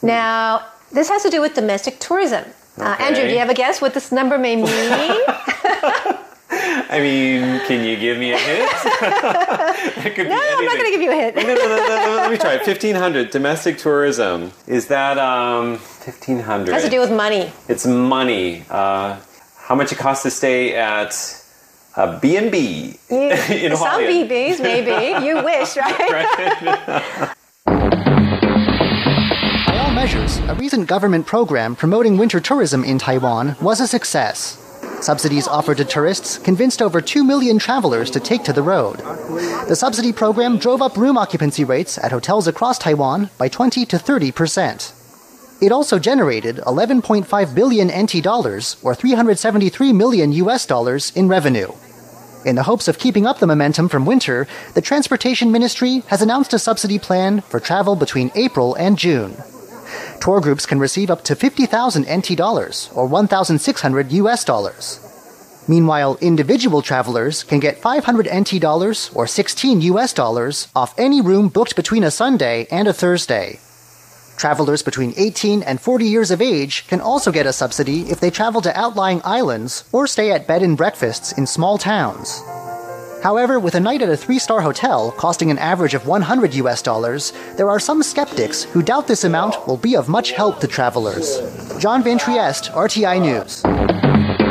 [0.02, 2.46] Now, this has to do with domestic tourism.
[2.80, 4.66] Uh, Andrew, do you have a guess what this number may mean?
[6.50, 8.72] I mean, can you give me a hint?
[10.16, 11.36] could no, I'm not going to give you a hint.
[11.36, 12.66] no, no, no, no, let me try it.
[12.66, 14.52] 1500, domestic tourism.
[14.66, 16.70] Is that, um, 1500?
[16.70, 17.52] It has to do with money.
[17.68, 18.66] It's money.
[18.68, 19.20] Uh,
[19.68, 21.12] how much it costs to stay at
[21.98, 24.30] uh, a B&B You, in some Hualien.
[24.30, 25.26] BBs, maybe.
[25.26, 27.34] You wish, right?
[29.68, 34.64] By all measures, a recent government program promoting winter tourism in Taiwan was a success.
[35.02, 38.98] Subsidies offered to tourists convinced over 2 million travelers to take to the road.
[39.68, 44.00] The subsidy program drove up room occupancy rates at hotels across Taiwan by 20 to
[44.00, 44.94] 30 percent.
[45.60, 51.72] It also generated 11.5 billion NT dollars, or 373 million US dollars, in revenue.
[52.46, 56.54] In the hopes of keeping up the momentum from winter, the Transportation Ministry has announced
[56.54, 59.36] a subsidy plan for travel between April and June.
[60.22, 65.00] Tour groups can receive up to 50,000 NT dollars, or 1,600 US dollars.
[65.68, 71.50] Meanwhile, individual travelers can get 500 NT dollars, or 16 US dollars, off any room
[71.50, 73.60] booked between a Sunday and a Thursday.
[74.38, 78.30] Travelers between 18 and 40 years of age can also get a subsidy if they
[78.30, 82.44] travel to outlying islands or stay at bed and breakfasts in small towns.
[83.24, 86.84] However, with a night at a three star hotel costing an average of 100 US
[86.84, 90.68] dollars, there are some skeptics who doubt this amount will be of much help to
[90.68, 91.40] travelers.
[91.80, 94.47] John Van Trieste, RTI News.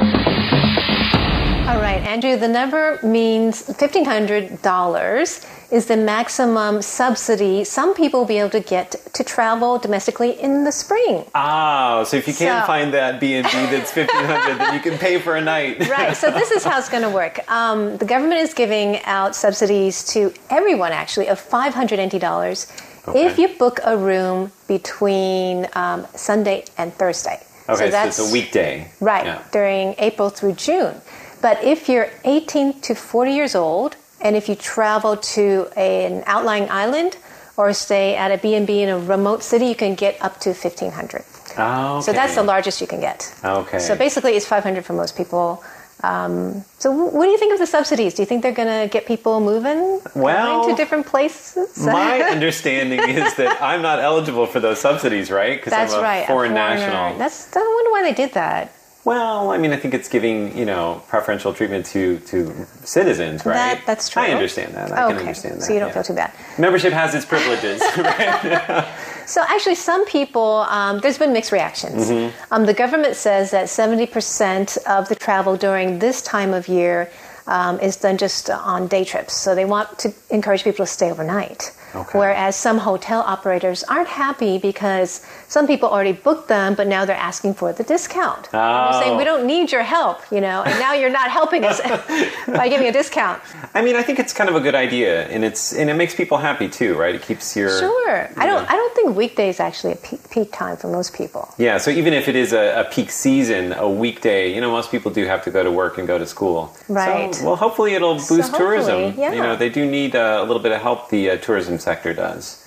[1.66, 8.38] All right, Andrew, the number means $1,500 is the maximum subsidy some people will be
[8.38, 11.24] able to get to travel domestically in the spring.
[11.34, 15.18] Ah, so if you can't So- find that B&B that's 1500 then you can pay
[15.18, 15.88] for a night.
[15.90, 17.40] Right, so this is how it's going to work.
[17.50, 22.68] Um, the government is giving out subsidies to everyone, actually, of 500 NT dollars
[23.14, 27.40] if you book a room between um, Sunday and Thursday.
[27.68, 28.88] Okay, so, it's a weekday.
[29.00, 29.42] Right, Yeah.
[29.50, 31.00] during April through June.
[31.42, 36.70] But if you're 18 to 40 years old, and if you travel to an outlying
[36.70, 37.16] island
[37.56, 41.24] or stay at a B&B in a remote city, you can get up to 1500
[41.58, 43.32] Oh, So that's the largest you can get.
[43.42, 43.78] Okay.
[43.78, 45.62] So basically, it's 500 for most people.
[46.02, 48.12] Um, so what do you think of the subsidies?
[48.12, 51.78] Do you think they're going to get people moving Well, to different places?
[51.86, 55.58] My understanding is that I'm not eligible for those subsidies, right?
[55.58, 56.26] Because I'm a right.
[56.26, 56.76] foreign foreigner.
[56.76, 57.18] national.
[57.18, 58.74] That's I wonder why they did that.
[59.06, 63.54] Well, I mean, I think it's giving you know preferential treatment to to citizens, right?
[63.54, 64.22] That- that's true.
[64.22, 64.90] I understand that.
[64.90, 65.12] I okay.
[65.12, 65.64] can understand that.
[65.64, 65.94] So you don't yeah.
[65.94, 66.32] feel too bad.
[66.58, 68.84] Membership has its privileges, right?
[69.26, 72.10] So actually, some people, um, there's been mixed reactions.
[72.10, 72.52] Mm-hmm.
[72.52, 77.10] Um, the government says that 70% of the travel during this time of year
[77.46, 79.34] um, is done just on day trips.
[79.34, 81.75] So they want to encourage people to stay overnight.
[81.94, 82.18] Okay.
[82.18, 87.16] Whereas some hotel operators aren't happy because some people already booked them, but now they're
[87.16, 88.48] asking for the discount.
[88.52, 89.18] And They're saying, Oh.
[89.18, 91.80] we don't need your help, you know, and now you're not helping us
[92.46, 93.40] by giving a discount.
[93.74, 96.14] I mean, I think it's kind of a good idea, and it's and it makes
[96.14, 97.14] people happy too, right?
[97.14, 98.28] It keeps your Sure.
[98.36, 98.68] I don't.
[98.70, 101.48] I don't think weekdays actually a peak, peak time for most people.
[101.58, 104.90] Yeah, so even if it is a, a peak season, a weekday, you know, most
[104.90, 106.74] people do have to go to work and go to school.
[106.88, 107.34] Right.
[107.34, 109.14] So, well, hopefully it'll So boost tourism.
[109.18, 109.32] yeah.
[109.32, 111.08] You know, they do need uh, a little bit of help.
[111.10, 112.66] The uh, tourism sector does.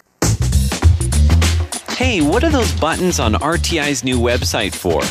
[1.98, 5.02] Hey, what are those buttons on RTI's new website for?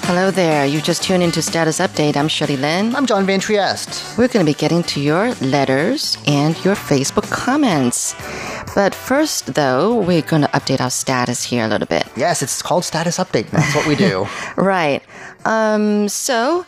[0.06, 0.66] Hello there.
[0.66, 2.14] You just tuned into Status Update.
[2.16, 2.94] I'm Shirley Lin.
[2.94, 4.18] I'm John Van Trieste.
[4.18, 8.14] We're going to be getting to your letters and your Facebook comments.
[8.74, 12.06] But first, though, we're going to update our status here a little bit.
[12.16, 13.48] Yes, it's called Status Update.
[13.50, 14.26] That's what we do.
[14.56, 15.02] Right.
[15.46, 16.66] Um, so,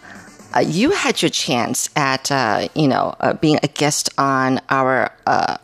[0.54, 5.12] uh, you had your chance at, uh, you know, uh, being a guest on our,
[5.26, 5.58] uh,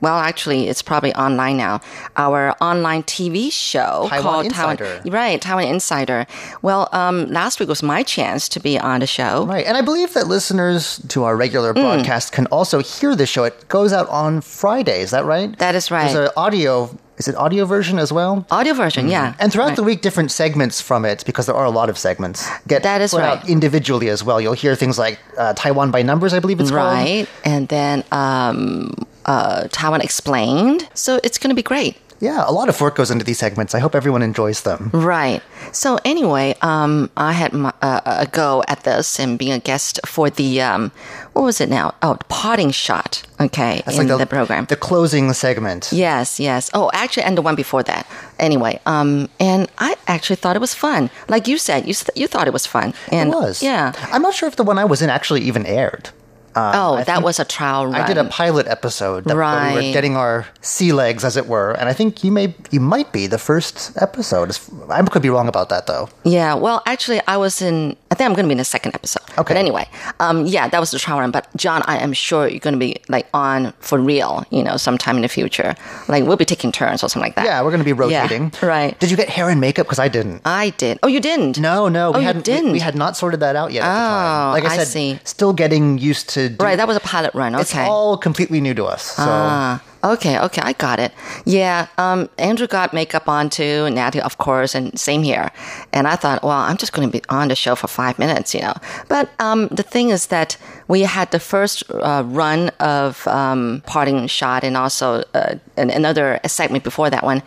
[0.00, 1.80] well, actually, it's probably online now.
[2.16, 4.84] Our online TV show Taiwan called Insider.
[4.84, 5.40] Taiwan, right?
[5.40, 6.26] Taiwan Insider.
[6.62, 9.46] Well, um, last week was my chance to be on the show.
[9.46, 9.66] Right.
[9.66, 13.44] And I believe that listeners to our regular broadcast can also hear the show.
[13.44, 15.00] It goes out on Friday.
[15.02, 15.56] Is that right?
[15.58, 16.12] That is right.
[16.12, 16.96] There's an audio.
[17.18, 18.46] Is it audio version as well?
[18.48, 19.34] Audio version, yeah.
[19.40, 19.76] And throughout Right.
[19.76, 23.00] the week, different segments from it, because there are a lot of segments, get That
[23.00, 24.40] is put out individually as well.
[24.40, 26.92] You'll hear things like uh, Taiwan by numbers, I believe it's called.
[26.94, 27.26] right?
[27.44, 28.92] And then um,
[29.28, 30.88] uh, Taiwan Explained.
[30.94, 31.96] So it's going to be great.
[32.20, 33.74] Yeah, a lot of work goes into these segments.
[33.74, 34.90] I hope everyone enjoys them.
[34.92, 35.40] Right.
[35.72, 40.00] So anyway, um, I had my, uh, a go at this and being a guest
[40.04, 40.90] for the um,
[41.34, 41.94] what was it now?
[42.02, 43.22] Oh, the parting shot.
[43.38, 44.64] Okay, That's in like the, program.
[44.64, 45.90] The closing segment.
[45.92, 46.70] Yes, yes.
[46.74, 48.04] Oh, actually, and the one before that.
[48.40, 51.10] Anyway, um, and I actually thought it was fun.
[51.28, 52.94] Like you said, you you thought it was fun.
[53.12, 53.62] And it was.
[53.62, 53.92] Yeah.
[54.10, 56.10] I'm not sure if the one I was in actually even aired.
[56.54, 57.94] Uh, oh, I that was a trial run.
[57.94, 59.92] I did a pilot episode that where we were Right.
[59.92, 63.26] getting our sea legs, as it were, and I think you may you might be
[63.26, 64.56] the first episode.
[64.88, 66.08] I could be wrong about that though.
[66.24, 67.96] Yeah, well, actually, I was in.
[68.18, 69.22] I think I'm going to be in the second episode.
[69.38, 69.54] Okay.
[69.54, 71.30] But anyway, um, yeah, that was the trial run.
[71.30, 74.44] But John, I am sure you're going to be like on for real.
[74.50, 75.76] You know, sometime in the future.
[76.08, 77.44] Like we'll be taking turns or something like that.
[77.44, 78.50] Yeah, we're going to be rotating.
[78.60, 78.98] Yeah, right.
[78.98, 79.86] Did you get hair and makeup?
[79.86, 80.42] Because I didn't.
[80.44, 80.98] I did.
[81.04, 81.60] Oh, you didn't?
[81.60, 82.40] No, no, we Oh, you hadn't.
[82.40, 82.72] we- didn't?
[82.72, 83.84] We, had not sorted that out yet.
[83.84, 84.48] At the time.
[84.48, 85.20] Oh, Like I I said, see.
[85.22, 86.48] still getting used to.
[86.48, 87.54] Do, Right, that was a pilot run.
[87.54, 87.62] Okay.
[87.62, 89.02] It's all completely new to us.
[89.02, 91.12] So Ah, okay, okay, I got it.
[91.44, 95.50] Yeah, um, Andrew got makeup on too, Natty, of course, and same here.
[95.92, 98.54] And I thought, well, I'm just going to be on the show for five minutes,
[98.54, 98.74] you know.
[99.08, 100.56] But um, the thing is that
[100.88, 106.40] we had the first uh, run of um, parting shot and also uh, an, another
[106.46, 107.42] segment before that one.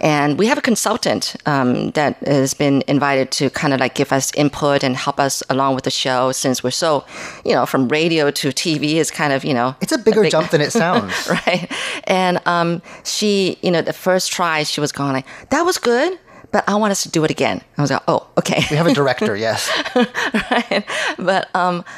[0.00, 4.12] And we have a consultant um, that has been invited to kind of like give
[4.12, 7.04] us input and help us along with the show since we're so,
[7.44, 10.30] you know, from radio to TV is kind of, you know, it's a bigger big-
[10.30, 11.28] jump than it sounds.
[11.28, 11.70] right?
[12.04, 16.18] And um, she, you know, the first try, she was going like, "That was good."
[16.52, 17.62] But I want us to do it again.
[17.78, 18.62] I was like, oh, okay.
[18.70, 19.70] We have a director, yes.
[19.94, 20.84] right?
[21.18, 21.48] But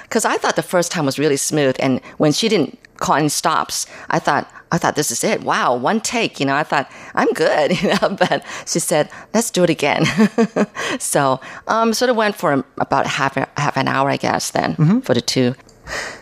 [0.04, 3.28] because I thought the first time was really smooth, and when she didn't call any
[3.28, 5.42] stops, I thought I thought this is it.
[5.42, 6.40] Wow, one take.
[6.40, 7.72] You know, I thought I'm good.
[7.84, 10.06] You know, but she said, let's do it again.
[10.98, 14.50] so um, sort of went for about half a, half an hour, I guess.
[14.52, 15.54] Then for the two.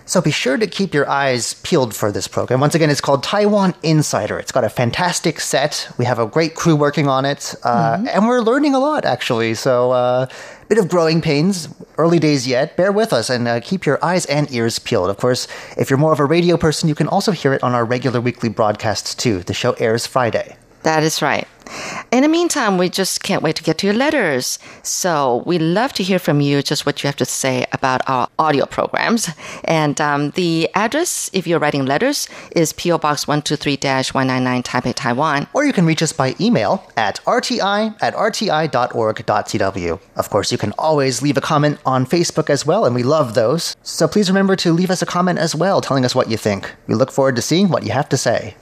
[0.05, 2.61] So be sure to keep your eyes peeled for this program.
[2.61, 4.39] Once again, it's called Taiwan Insider.
[4.39, 5.89] It's got a fantastic set.
[5.97, 9.55] We have a great crew working on it, uh, and we're learning a lot actually.
[9.55, 10.27] So a uh,
[10.69, 12.77] bit of growing pains, early days yet.
[12.77, 15.11] Bear with us and uh, keep your eyes and ears peeled.
[15.11, 15.47] Of course,
[15.77, 18.21] if you're more of a radio person, you can also hear it on our regular
[18.21, 19.43] weekly broadcasts too.
[19.43, 20.57] The show airs Friday.
[20.83, 21.47] That is right.
[22.11, 24.59] In the meantime, we just can't wait to get to your letters.
[24.83, 28.29] So we love to hear from you, just what you have to say about our
[28.39, 29.31] audio programs.
[29.65, 35.47] And um, the address, if you're writing letters, is PO Box 123-199 Taipei, Taiwan.
[35.55, 40.01] Or you can reach us by email at rti at rti.org.tw.
[40.17, 43.35] Of course, you can always leave a comment on Facebook as well, and we love
[43.35, 43.77] those.
[43.83, 46.75] So please remember to leave us a comment as well, telling us what you think.
[46.87, 48.57] We look forward to seeing what you have to say.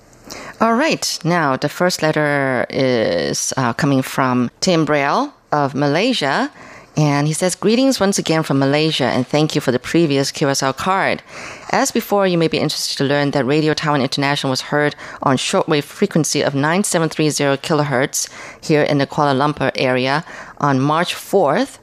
[0.60, 1.18] All right.
[1.24, 6.50] Now, the first letter is uh, coming from Tim Braille of Malaysia.
[6.96, 10.76] And he says, Greetings once again from Malaysia, and thank you for the previous QSL
[10.76, 11.22] card.
[11.70, 15.36] As before, you may be interested to learn that Radio Taiwan International was heard on
[15.36, 18.28] shortwave frequency of 9730 kilohertz
[18.62, 20.24] here in the Kuala Lumpur area
[20.58, 21.78] on March 4th,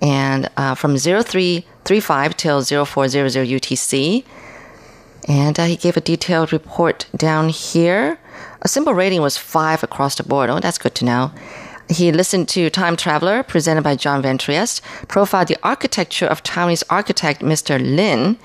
[0.00, 4.24] and uh, from 0335 till 0400 UTC.
[5.28, 8.18] And uh, he gave a detailed report down here.
[8.62, 10.50] A simple rating was five across the board.
[10.50, 11.32] Oh, that's good to know.
[11.88, 16.82] He listened to Time Traveler, presented by John Van Trieste, profiled the architecture of Taiwanese
[16.90, 17.78] architect Mr.
[17.78, 18.38] Lin,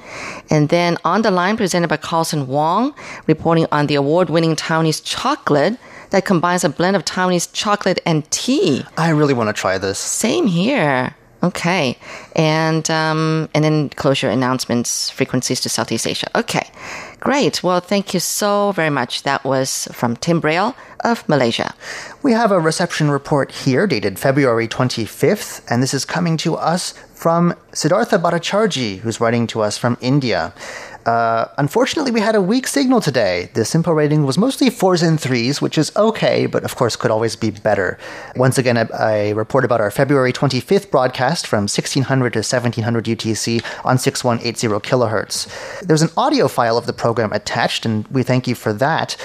[0.52, 2.94] and then On the Line, presented by Carlson Wong,
[3.26, 5.78] reporting on the award-winning Taiwanese chocolate
[6.12, 8.86] that combines a blend of Taiwanese chocolate and tea.
[8.96, 9.98] I really want to try this.
[9.98, 11.16] Same here.
[11.44, 11.98] Okay,
[12.36, 16.28] and um, and then closure announcements, frequencies to Southeast Asia.
[16.36, 16.70] Okay,
[17.20, 17.64] great.
[17.64, 19.24] Well, thank you so very much.
[19.24, 21.74] That was from Tim Braille of Malaysia.
[22.22, 26.94] We have a reception report here dated February 25th, and this is coming to us
[27.16, 30.54] from Siddhartha Bhattacharjee, who's writing to us from India.
[31.06, 33.50] Uh, unfortunately, we had a weak signal today.
[33.54, 37.12] The simple rating was mostly fours and threes, which is okay, but of course could
[37.12, 37.98] always be better.
[38.36, 43.64] Once again, I, I report about our February 25th broadcast from 1600 to 1700 UTC
[43.84, 45.82] on 6180 kilohertz.
[45.82, 49.18] There's an audio file of the program attached, and we thank you for that.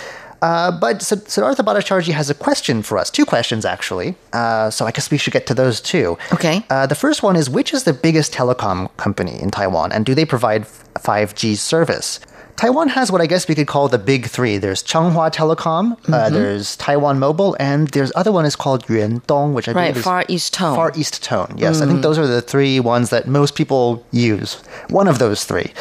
[0.47, 4.15] Uh, but Sid- Siddhartha Bhattacharjee has a question for us, two questions actually.
[4.33, 6.17] Uh, so I guess we should get to those too.
[6.33, 6.57] Okay.
[6.71, 10.15] Uh, the first one is which is the biggest telecom company in Taiwan, and do
[10.15, 10.63] they provide
[11.09, 12.21] 5G service?
[12.57, 14.57] Taiwan has what I guess we could call the big three.
[14.57, 16.15] There's Chunghwa Telecom, Mm-hmm.
[16.15, 19.83] uh, there's Taiwan Mobile, and there's other one is called Yuan Yuandong, which I Right,
[19.89, 20.75] believe is Far East Tone.
[20.75, 21.55] Far East Tone.
[21.59, 24.55] Yes, I think those are the three ones that most people use.
[24.89, 25.73] One of those three.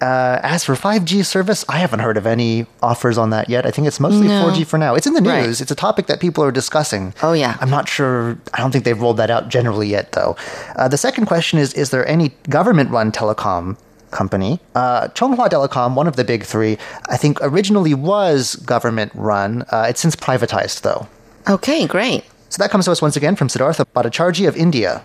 [0.00, 3.66] Uh, as for 5G service, I haven't heard of any offers on that yet.
[3.66, 4.44] I think it's mostly No.
[4.50, 4.94] 4G for now.
[4.94, 5.44] It's in the Right.
[5.44, 5.60] news.
[5.60, 7.12] It's a topic that people are discussing.
[7.22, 7.56] Oh, yeah.
[7.60, 8.38] I'm not sure.
[8.54, 10.34] I don't think they've rolled that out generally yet, though.
[10.76, 13.76] Uh, the second question is Is there any government run telecom
[14.12, 14.60] company?
[14.74, 19.64] Uh, Chunghwa Telecom, one of the big three, I think originally was government run.
[19.70, 21.08] Uh, it's since privatized, though.
[21.48, 22.24] Okay, great.
[22.48, 25.02] So that comes to us once again from Siddhartha Bhattacharjee of India.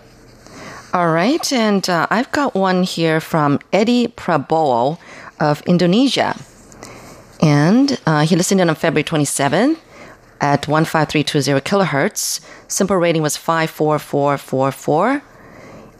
[0.92, 4.98] All right, and uh, I've got one here from Eddie Prabowo
[5.40, 6.34] of Indonesia.
[7.40, 9.78] And uh, he listened in on February 27th
[10.40, 12.40] at 15320 kilohertz.
[12.68, 15.22] Simple rating was 54444.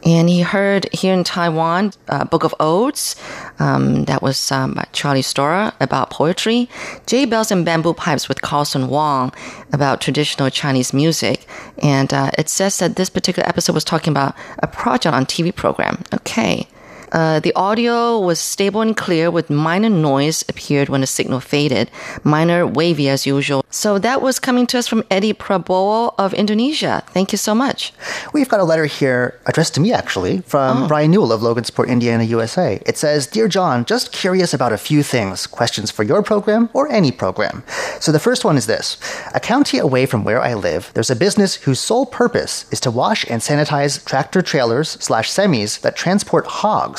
[0.03, 3.15] And he heard here in Taiwan, uh, Book of Odes,
[3.59, 6.69] um, that was um, by Charlie Stora about poetry.
[7.05, 9.33] Jade Bells and Bamboo Pipes with Carlson Wong
[9.73, 11.47] about traditional Chinese music.
[11.79, 15.53] And uh, it says that this particular episode was talking about a project on TV
[15.53, 16.03] program.
[16.13, 16.67] Okay.
[17.11, 21.89] Uh, the audio was stable and clear with minor noise appeared when the signal faded.
[22.23, 23.63] Minor wavy as usual.
[23.69, 27.03] So that was coming to us from Eddie Prabowo of Indonesia.
[27.07, 27.93] Thank you so much.
[28.33, 32.23] We've got a letter here addressed to me, actually, from Brian Newell of Logansport, Indiana,
[32.23, 32.81] USA.
[32.85, 35.47] It says Dear John, just curious about a few things.
[35.47, 37.63] Questions for your program or any program.
[37.99, 38.97] So the first one is this
[39.33, 42.91] A county away from where I live, there's a business whose sole purpose is to
[42.91, 46.98] wash and sanitize tractor trailers slash semis that transport hogs.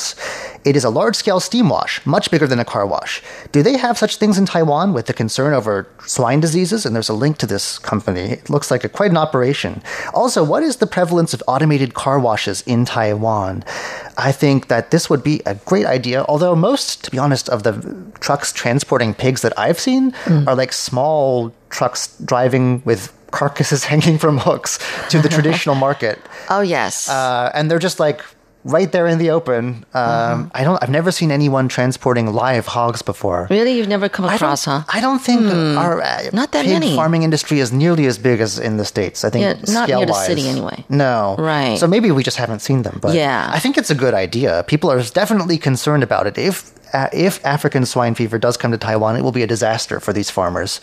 [0.62, 3.22] It is a large scale steam wash, much bigger than a car wash.
[3.51, 6.84] Do they have such things in Taiwan with the concern over swine diseases?
[6.84, 8.32] And there's a link to this company.
[8.32, 9.82] It looks like a, quite an operation.
[10.12, 13.64] Also, what is the prevalence of automated car washes in Taiwan?
[14.18, 17.62] I think that this would be a great idea, although most, to be honest, of
[17.62, 17.72] the
[18.20, 20.12] trucks transporting pigs that I've seen
[20.46, 24.78] are like small trucks driving with carcasses hanging from hooks
[25.09, 26.18] to the traditional market.
[26.51, 27.09] Oh, yes.
[27.09, 28.20] Uh, and they're just like
[28.64, 29.84] right there in the open.
[29.94, 30.82] Um, I don't.
[30.82, 33.46] I've never seen anyone transporting live hogs before.
[33.50, 33.72] really?
[33.76, 34.84] You've never come across, don't, huh?
[34.92, 35.42] I don't think
[35.78, 36.94] our uh, Not that pig many.
[36.94, 39.24] farming industry is nearly as big as in the states.
[39.24, 40.26] I think Yeah, not near the scale-wise.
[40.26, 40.84] city anyway.
[40.88, 41.78] No, Right.
[41.78, 42.98] So maybe we just haven't seen them.
[43.00, 43.50] But Yeah.
[43.52, 44.64] I think it's a good idea.
[44.66, 46.36] People are definitely concerned about it.
[46.38, 50.00] If uh, if African swine fever does come to Taiwan, it will be a disaster
[50.00, 50.80] for these farmers.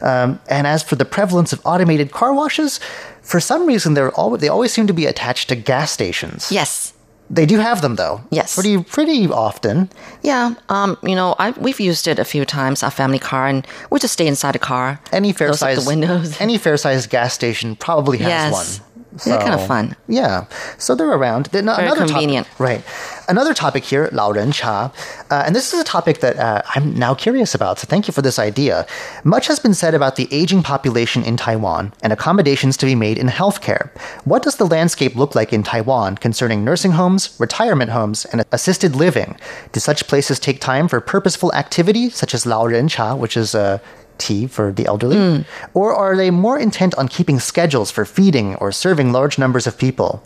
[0.00, 2.80] Um, and as for the prevalence of automated car washes,
[3.20, 6.50] for some reason they're they always seem to be attached to gas stations.
[6.50, 6.94] Yes.
[7.32, 8.20] They do have them though.
[8.30, 8.54] Yes.
[8.56, 9.88] Pretty pretty often.
[10.22, 10.54] Yeah.
[10.68, 14.00] Um, you know, I we've used it a few times, our family car, and we
[14.00, 14.98] just stay inside the car.
[15.12, 16.40] Any fair size the windows.
[16.40, 18.52] Any fair sized gas station probably has Yes.
[18.80, 18.86] one.
[19.24, 19.96] They're kind of fun.
[20.08, 20.44] Yeah,
[20.78, 21.46] so they're around.
[21.46, 22.46] Then Very another topic- convenient.
[22.58, 22.82] right?
[23.30, 24.92] another topic here, Lao Ren Cha,
[25.30, 28.12] uh, and this is a topic that uh, I'm now curious about, so thank you
[28.12, 28.86] for this idea.
[29.22, 33.18] Much has been said about the aging population in Taiwan and accommodations to be made
[33.18, 33.90] in healthcare.
[34.24, 38.96] What does the landscape look like in Taiwan concerning nursing homes, retirement homes, and assisted
[38.96, 39.36] living?
[39.72, 43.54] Do such places take time for purposeful activity, such as Lao Ren Cha, which is
[43.54, 43.78] a uh,
[44.20, 45.16] tea for the elderly?
[45.16, 45.42] Hmm.
[45.74, 49.78] Or are they more intent on keeping schedules for feeding or serving large numbers of
[49.78, 50.22] people?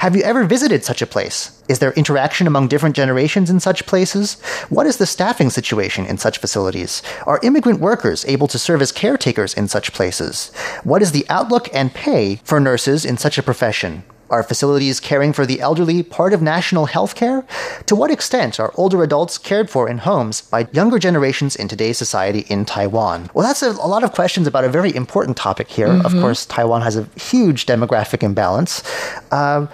[0.00, 1.62] Have you ever visited such a place?
[1.68, 4.34] Is there interaction among different generations in such places?
[4.68, 7.02] What is the staffing situation in such facilities?
[7.26, 10.52] Are immigrant workers able to serve as caretakers in such places?
[10.84, 14.04] What is the outlook and pay for nurses in such a profession?
[14.28, 17.44] Are facilities caring for the elderly part of national health care?
[17.86, 21.96] To what extent are older adults cared for in homes by younger generations in today's
[21.96, 23.30] society in Taiwan?
[23.34, 26.00] Well, that's a, a lot of questions about a very important topic here.
[26.04, 28.82] Of course, Taiwan has a huge demographic imbalance.
[29.32, 29.68] Um,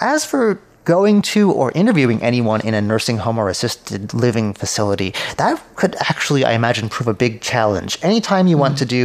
[0.00, 0.60] as for
[0.96, 5.94] going to or interviewing anyone in a nursing home or assisted living facility, that could
[6.12, 7.90] actually, I imagine, prove a big challenge.
[8.10, 9.04] Anytime you want to do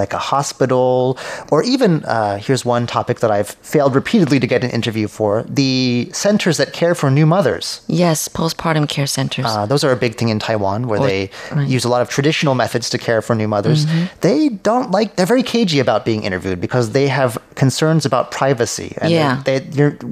[0.00, 1.18] like a hospital,
[1.52, 5.32] or even uh, here's one topic that I've failed repeatedly to get an interview for
[5.60, 7.66] the centers that care for new mothers.
[8.04, 9.46] Yes, postpartum care centers.
[9.46, 11.68] Uh, those are a big thing in Taiwan where Or- they right.
[11.76, 13.80] use a lot of traditional methods to care for new mothers.
[13.86, 14.04] Mm-hmm.
[14.26, 18.90] They don't like, they're very cagey about being interviewed because they have concerns about privacy.
[19.02, 19.42] And Yeah.
[19.46, 19.58] they,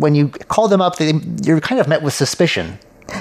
[0.04, 2.78] when you call them up, they, you're kind of met with suspicion.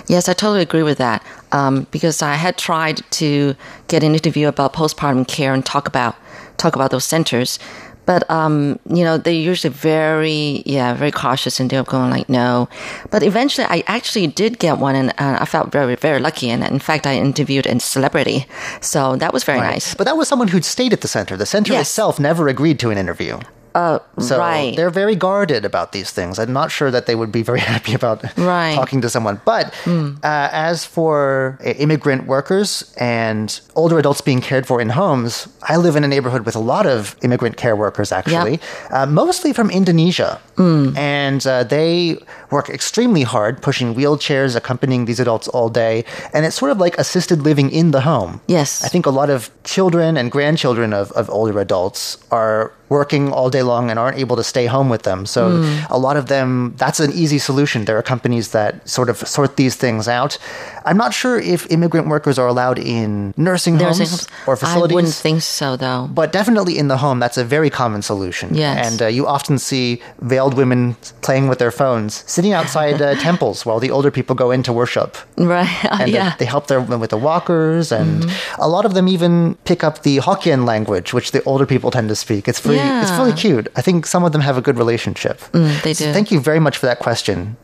[0.08, 1.24] Yes, I totally agree with that.
[1.52, 3.54] Um, because I had tried to
[3.90, 6.16] get an interview about postpartum care and talk about
[6.58, 7.60] talk about those centers,
[8.06, 12.70] but um, you know they're usually very yeah very cautious and they're going like no.
[13.12, 16.50] But eventually, I actually did get one, and uh, I felt very very lucky.
[16.50, 18.46] And in fact, I interviewed a celebrity,
[18.82, 19.96] so that was very nice.
[19.96, 21.36] But that was someone who'd stayed at the center.
[21.38, 21.88] The center Yes.
[21.90, 23.40] itself never agreed to an interview.
[23.76, 24.76] Uh, So right.
[24.78, 26.38] they're very guarded about these things.
[26.38, 28.76] I'm not sure that they would be very happy about Right.
[28.76, 29.42] Talking to someone.
[29.46, 35.48] But uh, as for uh, immigrant workers and older adults being cared for in homes,
[35.64, 38.60] I live in a neighborhood with a lot of immigrant care workers, actually,
[38.92, 40.40] uh, mostly from Indonesia.
[40.58, 40.94] Hmm.
[40.96, 42.18] And uh, they
[42.52, 46.06] work extremely hard, pushing wheelchairs, accompanying these adults all day.
[46.34, 48.42] And it's sort of like assisted living in the home.
[48.48, 48.84] Yes.
[48.86, 53.50] I think a lot of children and grandchildren of, of older adults are working all
[53.50, 55.26] day long and aren't able to stay home with them.
[55.26, 55.94] So hmm.
[55.98, 57.86] a lot of them, that's an easy solution.
[57.86, 60.38] There are companies that sort of sort these things out.
[60.86, 64.28] I'm not sure if immigrant workers are allowed in nursing, Nursing homes, homes.
[64.48, 64.92] or facilities.
[64.92, 66.08] I wouldn't think so, though.
[66.12, 68.54] but definitely in the home, that's a very common solution.
[68.56, 68.92] Yes.
[68.92, 73.66] And uh, you often see veiled women playing with their phones, sitting outside uh, temples
[73.66, 75.68] while the older people go in to worship Right?
[76.00, 76.32] and yeah.
[76.32, 78.26] they, they help their with the walkers, and
[78.60, 82.10] a lot of them even pick up the Hokkien language, which the older people tend
[82.10, 82.48] to speak.
[82.48, 83.68] It's pretty, it's really cute.
[83.76, 85.40] I think some of them have a good relationship.
[85.84, 86.14] they So do.
[86.14, 87.58] thank you very much for that question.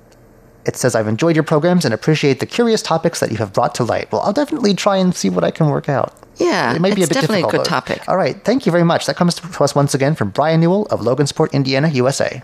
[0.66, 3.74] It says, I've enjoyed your programs and appreciate the curious topics that you have brought
[3.76, 4.12] to light.
[4.12, 6.14] Well, I'll definitely try and see what I can work out.
[6.38, 7.64] Yeah, It might be a it's bit definitely a good though.
[7.64, 8.08] topic.
[8.08, 8.44] All right.
[8.44, 9.06] Thank you very much.
[9.08, 12.42] That comes to us once again from Brian Newell of Logansport, Indiana, USA.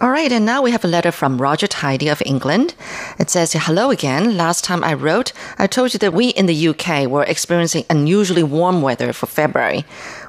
[0.00, 2.74] All right, and now we have a letter from Roger Tidy of England.
[3.20, 4.36] It says, Hello again.
[4.36, 8.42] Last time I wrote, I told you that we in the UK were experiencing unusually
[8.42, 9.84] warm weather for February.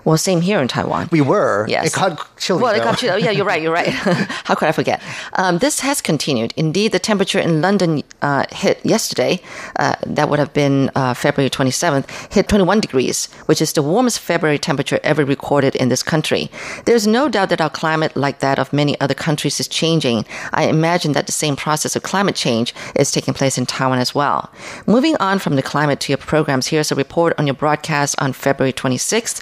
[0.05, 1.09] Well, same here in Taiwan.
[1.11, 1.65] We were.
[1.67, 1.87] Yes.
[1.87, 2.61] It got chilly.
[2.61, 2.83] Well, it though.
[2.85, 3.13] got chilly.
[3.13, 3.61] Oh, yeah, you're right.
[3.61, 3.87] You're right.
[4.43, 5.01] How could I forget?
[5.33, 6.53] Um, this has continued.
[6.57, 9.41] Indeed, the temperature in London uh, hit yesterday.
[9.77, 12.33] Uh, that would have been uh, February 27th.
[12.33, 16.49] Hit 21 degrees, which is the warmest February temperature ever recorded in this country.
[16.85, 20.25] There's no doubt that our climate, like that of many other countries, is changing.
[20.51, 24.13] I imagine that the same process of climate change is taking place in Taiwan as
[24.13, 24.51] well.
[24.85, 28.33] Moving on from the climate to your programs, here's a report on your broadcast on
[28.33, 29.41] February 26th.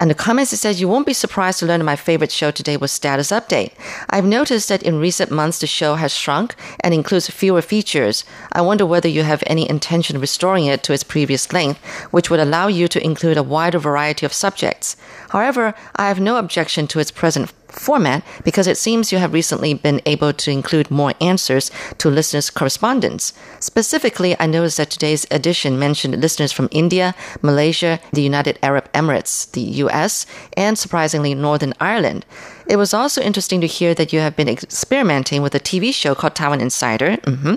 [0.00, 2.78] And the comments it says, You won't be surprised to learn my favorite show today
[2.78, 3.72] was Status Update.
[4.08, 8.24] I've noticed that in recent months the show has shrunk and includes fewer features.
[8.50, 12.30] I wonder whether you have any intention of restoring it to its previous length, which
[12.30, 14.96] would allow you to include a wider variety of subjects.
[15.30, 19.74] However, I have no objection to its present format because it seems you have recently
[19.74, 23.32] been able to include more answers to listeners' correspondence.
[23.60, 29.50] Specifically, I noticed that today's edition mentioned listeners from India, Malaysia, the United Arab Emirates,
[29.52, 30.26] the US,
[30.56, 32.26] and surprisingly, Northern Ireland.
[32.66, 36.14] It was also interesting to hear that you have been experimenting with a TV show
[36.14, 37.16] called Taiwan Insider.
[37.24, 37.54] hmm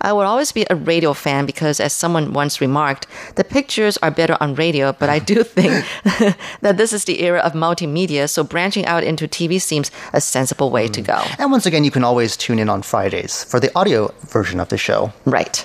[0.00, 4.10] I will always be a radio fan because, as someone once remarked, the pictures are
[4.10, 5.84] better on radio, but I do think
[6.60, 10.70] that this is the era of multimedia, so branching out into TV seems a sensible
[10.70, 11.22] way to go.
[11.38, 14.68] And once again, you can always tune in on Fridays for the audio version of
[14.68, 15.12] the show.
[15.24, 15.64] Right.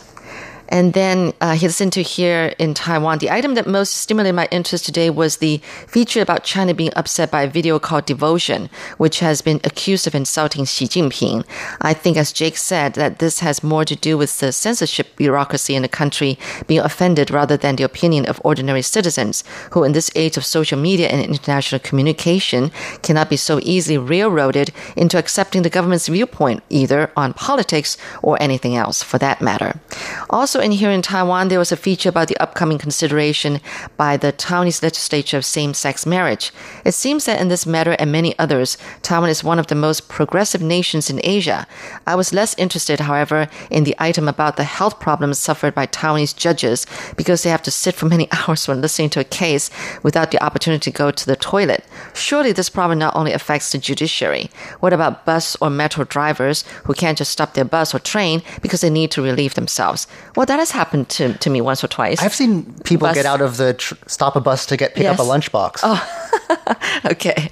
[0.71, 3.19] And then uh, he listened to here in Taiwan.
[3.19, 7.29] The item that most stimulated my interest today was the feature about China being upset
[7.29, 11.45] by a video called Devotion, which has been accused of insulting Xi Jinping.
[11.81, 15.75] I think, as Jake said, that this has more to do with the censorship bureaucracy
[15.75, 20.09] in the country being offended rather than the opinion of ordinary citizens, who in this
[20.15, 25.69] age of social media and international communication cannot be so easily railroaded into accepting the
[25.69, 29.81] government's viewpoint, either on politics or anything else for that matter.
[30.29, 33.59] Also, in here in Taiwan, there was a feature about the upcoming consideration
[33.97, 36.51] by the Taiwanese legislature of same sex marriage.
[36.85, 40.09] It seems that in this matter and many others, Taiwan is one of the most
[40.09, 41.67] progressive nations in Asia.
[42.07, 46.35] I was less interested, however, in the item about the health problems suffered by Taiwanese
[46.35, 46.85] judges
[47.15, 49.69] because they have to sit for many hours when listening to a case
[50.03, 51.85] without the opportunity to go to the toilet.
[52.13, 54.49] Surely this problem not only affects the judiciary.
[54.79, 58.81] What about bus or metro drivers who can't just stop their bus or train because
[58.81, 60.00] they need to relieve themselves?
[60.35, 62.21] Well, that has happened to, to me once or twice.
[62.21, 65.05] I've seen people Bus- get out of the tr- stop a bus to get pick
[65.07, 65.29] up a Yes.
[65.31, 65.79] lunchbox.
[65.83, 66.17] Oh.
[67.05, 67.49] Okay.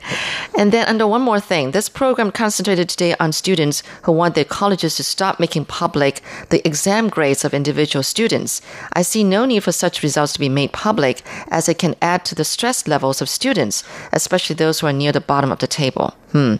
[0.57, 4.45] And then under one more thing, this program concentrated today on students who want their
[4.45, 8.61] colleges to stop making public the exam grades of individual students.
[8.93, 12.25] I see no need for such results to be made public as it can add
[12.25, 13.83] to the stress levels of students,
[14.13, 16.13] especially those who are near the bottom of the table.
[16.31, 16.57] Hmm.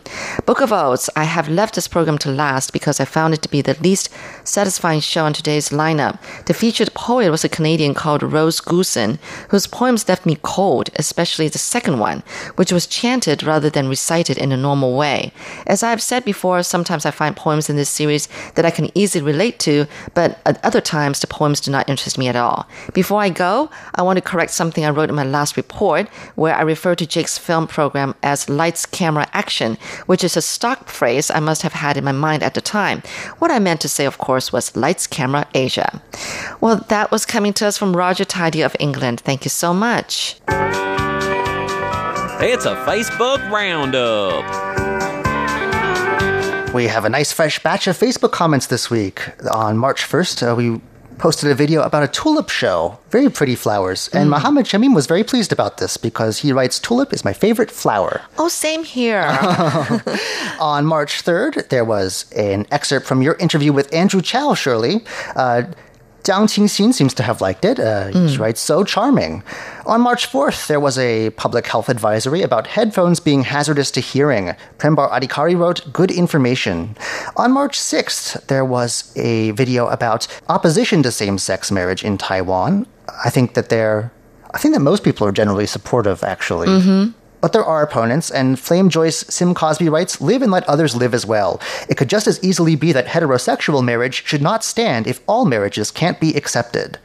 [0.47, 1.11] Book of Odes.
[1.15, 4.09] I have left this program to last because I found it to be the least
[4.43, 6.17] satisfying show on today's lineup.
[6.45, 11.49] The featured poet was a Canadian called Rose Goosen, whose poems left me cold, especially
[11.49, 12.23] the second one,
[12.55, 15.31] which was chanted rather than recited in a normal way.
[15.67, 19.23] As I've said before, sometimes I find poems in this series that I can easily
[19.23, 22.67] relate to, but at other times the poems do not interest me at all.
[22.95, 26.55] Before I go, I want to correct something I wrote in my last report, where
[26.55, 29.58] I referred to Jake's film program as Lights, Camera, Action
[30.05, 33.01] which is a stock phrase I must have had in my mind at the time.
[33.39, 36.01] What I meant to say, of course, was Lights Camera Asia.
[36.61, 39.21] Well, that was coming to us from Roger Tidy of England.
[39.21, 40.39] Thank you so much.
[42.41, 44.45] It's a Facebook roundup.
[46.73, 49.21] We have a nice fresh batch of Facebook comments this week.
[49.51, 50.79] On March 1st, uh, we
[51.19, 52.97] posted a video about a tulip show.
[53.11, 54.09] Very pretty flowers.
[54.13, 57.69] And Mohammed Shamim was very pleased about this because he writes, Tulip is my favorite
[57.69, 58.21] flower.
[58.37, 59.21] Oh, same here.
[60.59, 65.03] On March 3rd, there was an excerpt from your interview with Andrew Chow, Shirley.
[65.35, 65.63] Uh,
[66.23, 67.79] Jiang Qingxin seems to have liked it.
[67.79, 69.41] Uh, He writes, so charming.
[69.85, 74.53] On March 4th, there was a public health advisory about headphones being hazardous to hearing.
[74.77, 76.95] Prembar Adhikari wrote, good information.
[77.37, 82.85] On March 6th, there was a video about opposition to same sex marriage in Taiwan.
[83.25, 84.11] I think that they're,
[84.53, 87.13] I think that most people are generally supportive, actually.
[87.41, 91.13] But there are opponents, and Flame Joyce Sim Cosby writes, Live and let others live
[91.13, 91.61] as well.
[91.87, 95.91] It could just as easily be that heterosexual marriage should not stand if all marriages
[95.91, 96.97] can't be accepted.